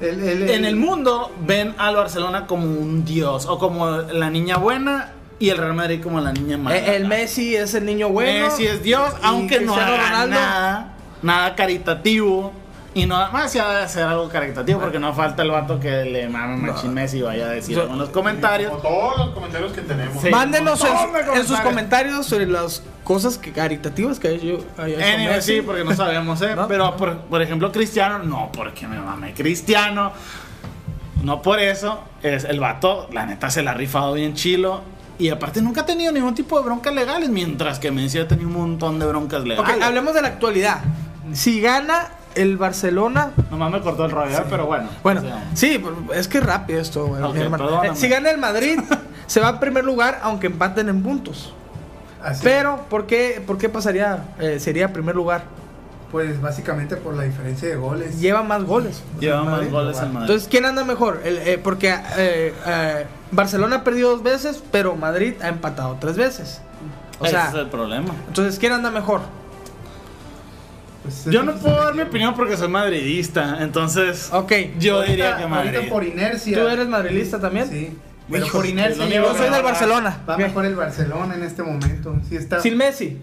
El- 0.00 0.20
el- 0.22 0.50
en 0.50 0.64
el 0.64 0.76
mundo 0.76 1.30
ven 1.46 1.74
al 1.78 1.96
Barcelona 1.96 2.46
como 2.46 2.64
un 2.66 3.04
dios 3.04 3.46
o 3.46 3.58
como 3.58 3.88
la 3.90 4.30
niña 4.30 4.56
buena 4.56 5.12
y 5.38 5.50
el 5.50 5.56
Real 5.58 5.74
Madrid 5.74 6.00
como 6.02 6.20
la 6.20 6.32
niña 6.32 6.56
mala. 6.58 6.76
Eh, 6.76 6.96
el 6.96 7.06
Messi 7.06 7.54
es 7.54 7.74
el 7.74 7.84
niño 7.86 8.08
bueno. 8.08 8.46
Messi 8.46 8.66
es 8.66 8.82
dios, 8.82 9.12
y 9.22 9.26
aunque 9.26 9.60
no 9.60 9.74
haga 9.74 9.96
Ronaldo- 9.96 10.30
nada, 10.30 10.92
nada 11.22 11.54
caritativo. 11.54 12.52
Y 12.94 13.06
no, 13.06 13.30
más 13.30 13.52
ya 13.52 13.68
debe 13.68 13.82
hacer 13.82 14.02
algo 14.02 14.28
caritativo 14.28 14.80
porque 14.80 14.98
no 14.98 15.12
falta 15.14 15.42
el 15.42 15.50
vato 15.52 15.78
que 15.78 16.04
le 16.04 16.28
mame 16.28 16.56
machín 16.56 16.92
Messi 16.94 17.18
y 17.18 17.22
vaya 17.22 17.46
a 17.46 17.50
decir 17.50 17.76
Yo- 17.76 17.84
en 17.84 17.96
los 17.98 18.08
comentarios. 18.08 18.70
Como 18.70 18.82
todos 18.82 19.18
los 19.18 19.30
comentarios 19.34 19.72
que 19.72 19.82
tenemos. 19.82 20.20
Sí. 20.20 20.30
Mándenos 20.30 20.82
en, 20.82 21.34
de 21.34 21.44
sus 21.44 21.60
comentarios. 21.60 22.26
sobre 22.26 22.46
las 22.46 22.82
cosas 23.04 23.38
que, 23.38 23.52
caritativas 23.52 24.18
que 24.18 24.28
Anyway, 24.28 25.26
Messi. 25.28 25.56
sí, 25.56 25.62
porque 25.62 25.84
no 25.84 25.94
sabemos, 25.94 26.42
¿eh? 26.42 26.52
¿No? 26.56 26.66
Pero, 26.66 26.96
por, 26.96 27.18
por 27.18 27.40
ejemplo, 27.40 27.70
Cristiano, 27.70 28.18
no, 28.20 28.50
porque 28.52 28.88
me 28.88 28.98
mame 28.98 29.32
Cristiano. 29.34 30.12
No 31.22 31.42
por 31.42 31.60
eso. 31.60 32.00
Es 32.22 32.44
el 32.44 32.58
vato, 32.58 33.08
la 33.12 33.26
neta, 33.26 33.50
se 33.50 33.62
la 33.62 33.72
ha 33.72 33.74
rifado 33.74 34.14
bien 34.14 34.34
chilo. 34.34 34.80
Y 35.18 35.30
aparte 35.30 35.60
nunca 35.60 35.80
ha 35.80 35.86
tenido 35.86 36.12
ningún 36.12 36.34
tipo 36.34 36.58
de 36.58 36.64
broncas 36.64 36.94
legales, 36.94 37.28
mientras 37.28 37.78
que 37.78 37.90
Messi 37.90 38.18
ha 38.18 38.28
tenido 38.28 38.48
un 38.48 38.54
montón 38.54 38.98
de 38.98 39.06
broncas 39.06 39.40
Ok, 39.40 39.46
legales. 39.46 39.82
hablemos 39.82 40.14
de 40.14 40.22
la 40.22 40.28
actualidad. 40.28 40.78
Si 41.32 41.60
gana 41.60 42.08
el 42.34 42.56
Barcelona. 42.56 43.32
Nomás 43.50 43.72
me 43.72 43.80
cortó 43.80 44.04
el 44.04 44.10
rollo, 44.12 44.44
pero 44.48 44.66
bueno. 44.66 44.88
Bueno, 45.02 45.20
o 45.20 45.24
sea, 45.24 45.44
sí, 45.54 45.82
es 46.14 46.28
que 46.28 46.40
rápido 46.40 46.80
esto, 46.80 47.06
güey. 47.06 47.22
Eh, 47.36 47.90
Si 47.94 48.08
gana 48.08 48.30
el 48.30 48.38
Madrid, 48.38 48.78
se 49.26 49.40
va 49.40 49.50
en 49.50 49.58
primer 49.60 49.84
lugar, 49.84 50.20
aunque 50.22 50.46
empaten 50.46 50.88
en 50.88 51.02
puntos. 51.02 51.52
así. 52.22 52.40
Pero, 52.44 52.84
¿por 52.88 53.06
qué, 53.06 53.42
por 53.44 53.58
qué 53.58 53.68
pasaría? 53.68 54.24
eh, 54.38 54.60
sería 54.60 54.92
primer 54.92 55.16
lugar. 55.16 55.42
Pues 56.10 56.40
básicamente 56.40 56.96
por 56.96 57.14
la 57.14 57.24
diferencia 57.24 57.68
de 57.68 57.76
goles. 57.76 58.18
Lleva 58.18 58.42
más 58.42 58.64
goles. 58.64 59.02
lleva 59.20 59.42
más 59.42 59.52
Madrid, 59.58 59.70
goles 59.70 59.98
el 59.98 60.06
Madrid. 60.08 60.20
Entonces, 60.22 60.48
¿quién 60.48 60.64
anda 60.64 60.82
mejor? 60.84 61.20
El- 61.24 61.36
eh, 61.38 61.60
porque 61.62 61.90
eh, 62.16 62.54
eh, 62.66 63.06
Barcelona 63.30 63.76
ha 63.76 63.84
perdido 63.84 64.10
dos 64.12 64.22
veces, 64.22 64.62
pero 64.72 64.96
Madrid 64.96 65.34
ha 65.42 65.48
empatado 65.48 65.98
tres 66.00 66.16
veces. 66.16 66.62
O 67.20 67.24
Ese 67.26 67.34
sea, 67.34 67.48
es 67.48 67.54
el 67.54 67.66
problema. 67.68 68.14
entonces, 68.26 68.58
¿quién 68.58 68.72
anda 68.72 68.90
mejor? 68.90 69.20
Pues 71.02 71.26
es 71.26 71.32
Yo 71.32 71.42
no 71.42 71.52
puedo 71.54 71.76
dar 71.76 71.94
mi 71.94 72.02
opinión 72.02 72.34
porque 72.34 72.56
soy 72.56 72.68
madridista, 72.68 73.58
entonces 73.62 74.30
Ok. 74.32 74.52
yo 74.78 74.96
Ahorita- 74.96 75.10
diría 75.12 75.36
que 75.36 75.46
Madrid. 75.46 75.74
ahorita 75.76 75.92
por 75.92 76.04
inercia. 76.04 76.58
¿Tú 76.58 76.66
eres 76.68 76.88
madrilista 76.88 77.40
también? 77.40 77.68
Sí. 77.68 77.96
Pero 78.30 78.44
Hijo, 78.46 78.58
por 78.58 78.66
inercia. 78.66 79.06
Yo 79.08 79.34
soy 79.34 79.48
del 79.50 79.62
Barcelona. 79.62 80.18
Va 80.28 80.36
mejor 80.36 80.66
el 80.66 80.74
Barcelona 80.76 81.34
en 81.34 81.42
este 81.44 81.62
momento. 81.62 82.14
Sí 82.28 82.36
está, 82.36 82.60
Sin 82.60 82.76
Messi. 82.76 83.18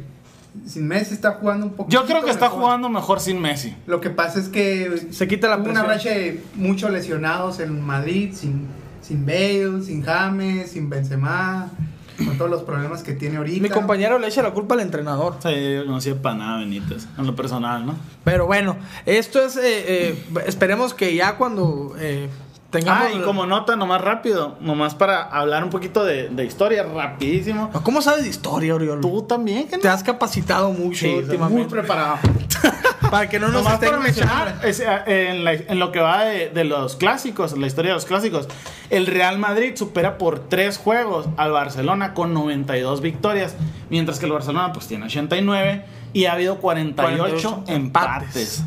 Sin 0.66 0.88
Messi 0.88 1.14
está 1.14 1.32
jugando 1.34 1.66
un 1.68 1.74
poco. 1.74 1.90
Yo 1.90 2.06
creo 2.06 2.24
que 2.24 2.32
está 2.32 2.50
jugando 2.50 2.90
mejor 2.90 3.20
sin 3.20 3.42
Messi. 3.42 3.76
Lo 3.88 4.02
que 4.02 4.10
pasa 4.10 4.40
es 4.40 4.50
que 4.50 5.08
Se 5.12 5.28
quita 5.28 5.48
la 5.48 5.58
hubo 5.58 5.70
una 5.70 5.86
presión. 5.86 5.88
racha 5.88 6.10
de 6.20 6.44
muchos 6.56 6.92
lesionados 6.92 7.60
en 7.60 7.82
Madrid, 7.82 8.32
sin, 8.34 8.68
sin 9.02 9.26
Bale, 9.26 9.82
sin 9.84 10.02
James, 10.04 10.72
sin 10.72 10.90
Benzema, 10.90 11.70
con 12.18 12.38
todos 12.38 12.50
los 12.50 12.64
problemas 12.64 13.04
que 13.04 13.14
tiene 13.14 13.38
ahorita. 13.38 13.62
Mi 13.62 13.70
compañero 13.70 14.18
le 14.20 14.28
echa 14.28 14.42
la 14.42 14.52
culpa 14.52 14.74
al 14.76 14.80
entrenador. 14.82 15.36
Sí, 15.44 15.50
yo 15.76 15.84
no 15.86 16.00
sirve 16.00 16.20
para 16.22 16.36
nada 16.36 16.60
Benítez, 16.60 17.06
en 17.18 17.28
lo 17.28 17.36
personal, 17.36 17.86
¿no? 17.86 17.96
Pero 18.24 18.46
bueno, 18.48 18.78
esto 19.06 19.42
es. 19.46 19.58
eh, 19.58 19.62
eh, 19.64 20.24
esperemos 20.48 20.94
que 20.94 21.14
ya 21.14 21.36
cuando 21.36 21.94
eh, 22.00 22.30
tengamos. 22.80 23.08
Ah, 23.08 23.12
y 23.16 23.22
como 23.22 23.46
nota, 23.46 23.76
nomás 23.76 24.02
rápido, 24.02 24.56
nomás 24.60 24.96
para 24.96 25.24
hablar 25.24 25.64
un 25.64 25.70
poquito 25.70 26.04
de, 26.04 26.30
de 26.30 26.46
historia, 26.46 26.84
rapidísimo. 26.84 27.70
¿Cómo 27.84 28.02
sabes 28.02 28.24
de 28.24 28.30
historia, 28.30 28.76
Oriol? 28.76 29.02
Tú 29.02 29.22
también, 29.24 29.68
que 29.68 29.76
no? 29.78 29.82
te 29.82 29.90
has 29.90 30.04
capacitado 30.04 30.72
mucho 30.72 31.00
Sí, 31.06 31.14
últimamente. 31.14 31.62
muy 31.64 31.70
preparado. 31.70 32.18
Para 33.12 33.30
que 33.30 33.40
no 33.40 33.48
nos 33.50 33.64
Nomás 33.64 33.80
para 33.80 34.00
mencionar, 34.00 34.60
es, 34.64 34.80
eh, 34.80 35.30
en, 35.30 35.44
la- 35.46 35.54
en 35.54 35.78
lo 35.80 35.92
que 35.92 36.00
va 36.00 36.26
de, 36.26 36.50
de 36.50 36.64
los 36.64 36.96
clásicos, 36.96 37.56
la 37.58 37.68
historia 37.68 37.92
de 37.92 37.96
los 37.96 38.06
clásicos, 38.06 38.48
el 38.90 39.06
Real 39.06 39.38
Madrid 39.38 39.74
supera 39.76 40.18
por 40.18 40.40
tres 40.40 40.78
juegos 40.80 41.28
al 41.38 41.52
Barcelona 41.52 42.14
con 42.16 42.34
92 42.34 43.02
victorias, 43.02 43.56
mientras 43.92 44.18
que 44.20 44.26
el 44.26 44.32
Barcelona 44.32 44.74
pues 44.74 44.88
tiene 44.88 45.06
89 45.06 45.86
y 46.14 46.26
ha 46.26 46.34
habido 46.34 46.58
48, 46.58 47.18
48 47.22 47.64
empates, 47.68 48.60
empates. 48.60 48.64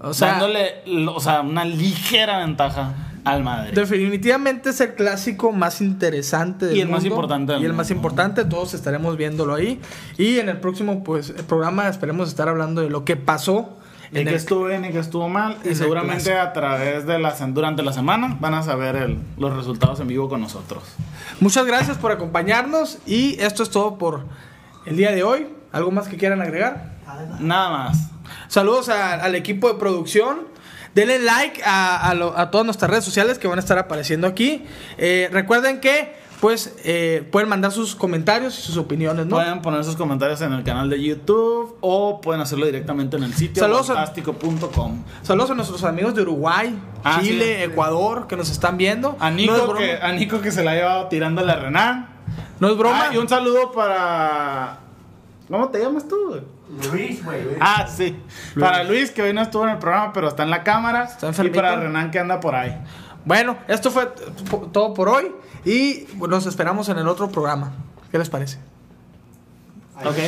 O 0.00 0.12
sea, 0.12 0.32
dándole 0.32 0.82
o 1.08 1.20
sea, 1.20 1.40
una 1.40 1.64
ligera 1.64 2.38
ventaja 2.38 2.92
al 3.24 3.42
Madrid. 3.42 3.72
definitivamente 3.74 4.70
es 4.70 4.80
el 4.80 4.94
clásico 4.94 5.50
más 5.52 5.80
interesante 5.80 6.66
del 6.66 6.76
Y 6.76 6.80
el 6.80 6.88
más 6.88 7.00
mundo, 7.00 7.14
importante 7.16 7.52
del 7.54 7.62
Y 7.62 7.64
el 7.64 7.72
más 7.72 7.88
mundo. 7.90 7.98
importante, 7.98 8.44
todos 8.44 8.74
estaremos 8.74 9.16
viéndolo 9.16 9.54
ahí. 9.54 9.80
Y 10.18 10.38
en 10.38 10.48
el 10.48 10.58
próximo 10.58 11.02
pues 11.04 11.30
el 11.30 11.44
programa 11.44 11.88
esperemos 11.88 12.28
estar 12.28 12.48
hablando 12.48 12.80
de 12.82 12.90
lo 12.90 13.04
que 13.04 13.16
pasó. 13.16 13.78
Ni 14.12 14.20
en 14.20 14.24
que 14.26 14.30
el- 14.30 14.36
estuvo 14.36 14.66
bien 14.66 14.82
ni 14.82 14.90
que 14.92 14.98
estuvo 15.00 15.28
mal. 15.28 15.56
Y 15.64 15.74
seguramente 15.74 16.22
clásico. 16.24 16.40
a 16.40 16.52
través 16.52 17.06
de 17.06 17.18
la, 17.18 17.32
durante 17.48 17.82
la 17.82 17.92
semana 17.92 18.36
van 18.38 18.54
a 18.54 18.62
saber 18.62 18.94
el- 18.96 19.18
los 19.38 19.56
resultados 19.56 19.98
en 20.00 20.06
vivo 20.08 20.28
con 20.28 20.40
nosotros. 20.40 20.84
Muchas 21.40 21.66
gracias 21.66 21.96
por 21.98 22.12
acompañarnos 22.12 22.98
y 23.06 23.40
esto 23.40 23.62
es 23.64 23.70
todo 23.70 23.98
por 23.98 24.24
el 24.86 24.96
día 24.96 25.10
de 25.12 25.22
hoy. 25.24 25.48
¿Algo 25.72 25.90
más 25.90 26.06
que 26.06 26.16
quieran 26.16 26.40
agregar? 26.42 26.92
Nada 27.40 27.70
más. 27.70 28.10
Saludos 28.48 28.88
a- 28.88 29.14
al 29.14 29.34
equipo 29.34 29.68
de 29.72 29.78
producción. 29.80 30.53
Denle 30.94 31.18
like 31.18 31.62
a, 31.64 32.08
a 32.08 32.14
lo- 32.14 32.36
a 32.36 32.50
todas 32.50 32.64
nuestras 32.64 32.90
redes 32.90 33.04
sociales 33.04 33.38
que 33.38 33.48
van 33.48 33.58
a 33.58 33.60
estar 33.60 33.78
apareciendo 33.78 34.26
aquí. 34.26 34.64
Eh, 34.98 35.28
recuerden 35.32 35.80
que 35.80 36.22
pues 36.40 36.74
eh, 36.84 37.26
pueden 37.32 37.48
mandar 37.48 37.72
sus 37.72 37.94
comentarios 37.96 38.58
y 38.58 38.62
sus 38.62 38.76
opiniones, 38.76 39.24
¿no? 39.26 39.36
Pueden 39.36 39.62
poner 39.62 39.82
sus 39.82 39.96
comentarios 39.96 40.42
en 40.42 40.52
el 40.52 40.62
canal 40.62 40.90
de 40.90 41.02
YouTube 41.02 41.76
o 41.80 42.20
pueden 42.20 42.42
hacerlo 42.42 42.66
directamente 42.66 43.16
en 43.16 43.22
el 43.22 43.32
sitio 43.32 43.62
fantástico.com. 43.82 45.04
Saludos 45.22 45.50
a 45.52 45.54
nuestros 45.54 45.84
amigos 45.84 46.14
de 46.14 46.22
Uruguay, 46.22 46.78
Ah, 47.02 47.18
Chile, 47.22 47.56
sí. 47.58 47.62
Ecuador 47.64 48.26
que 48.26 48.36
nos 48.36 48.50
están 48.50 48.76
viendo. 48.76 49.16
A 49.20 49.30
Nico, 49.30 49.52
no 49.52 49.58
es 49.58 49.64
broma. 49.68 49.78
que, 49.80 49.92
a 50.02 50.12
Nico 50.12 50.40
que 50.42 50.52
se 50.52 50.62
la 50.62 50.72
ha 50.72 50.74
llevado 50.74 51.08
tirándole 51.08 51.50
a 51.50 51.56
Renan. 51.56 52.08
No 52.60 52.68
es 52.68 52.76
broma. 52.76 53.06
Ah, 53.08 53.14
y 53.14 53.16
un 53.16 53.28
saludo 53.28 53.72
para. 53.72 54.80
¿Cómo 55.48 55.68
te 55.70 55.78
llamas 55.80 56.06
tú? 56.06 56.40
Luis, 56.90 57.24
güey. 57.24 57.40
Ah, 57.60 57.86
sí. 57.86 58.16
Para 58.58 58.84
Luis, 58.84 59.10
que 59.10 59.22
hoy 59.22 59.32
no 59.32 59.42
estuvo 59.42 59.64
en 59.64 59.70
el 59.70 59.78
programa, 59.78 60.12
pero 60.12 60.28
está 60.28 60.42
en 60.42 60.50
la 60.50 60.62
cámara. 60.62 61.04
Está 61.04 61.32
y 61.44 61.50
para 61.50 61.76
Renan, 61.76 62.10
que 62.10 62.18
anda 62.18 62.40
por 62.40 62.54
ahí. 62.54 62.76
Bueno, 63.24 63.56
esto 63.68 63.90
fue 63.90 64.12
todo 64.72 64.94
por 64.94 65.08
hoy. 65.08 65.32
Y 65.64 66.06
nos 66.16 66.46
esperamos 66.46 66.88
en 66.88 66.98
el 66.98 67.08
otro 67.08 67.28
programa. 67.30 67.72
¿Qué 68.10 68.18
les 68.18 68.28
parece? 68.28 68.58
Ahí. 69.96 70.08
Ok. 70.08 70.18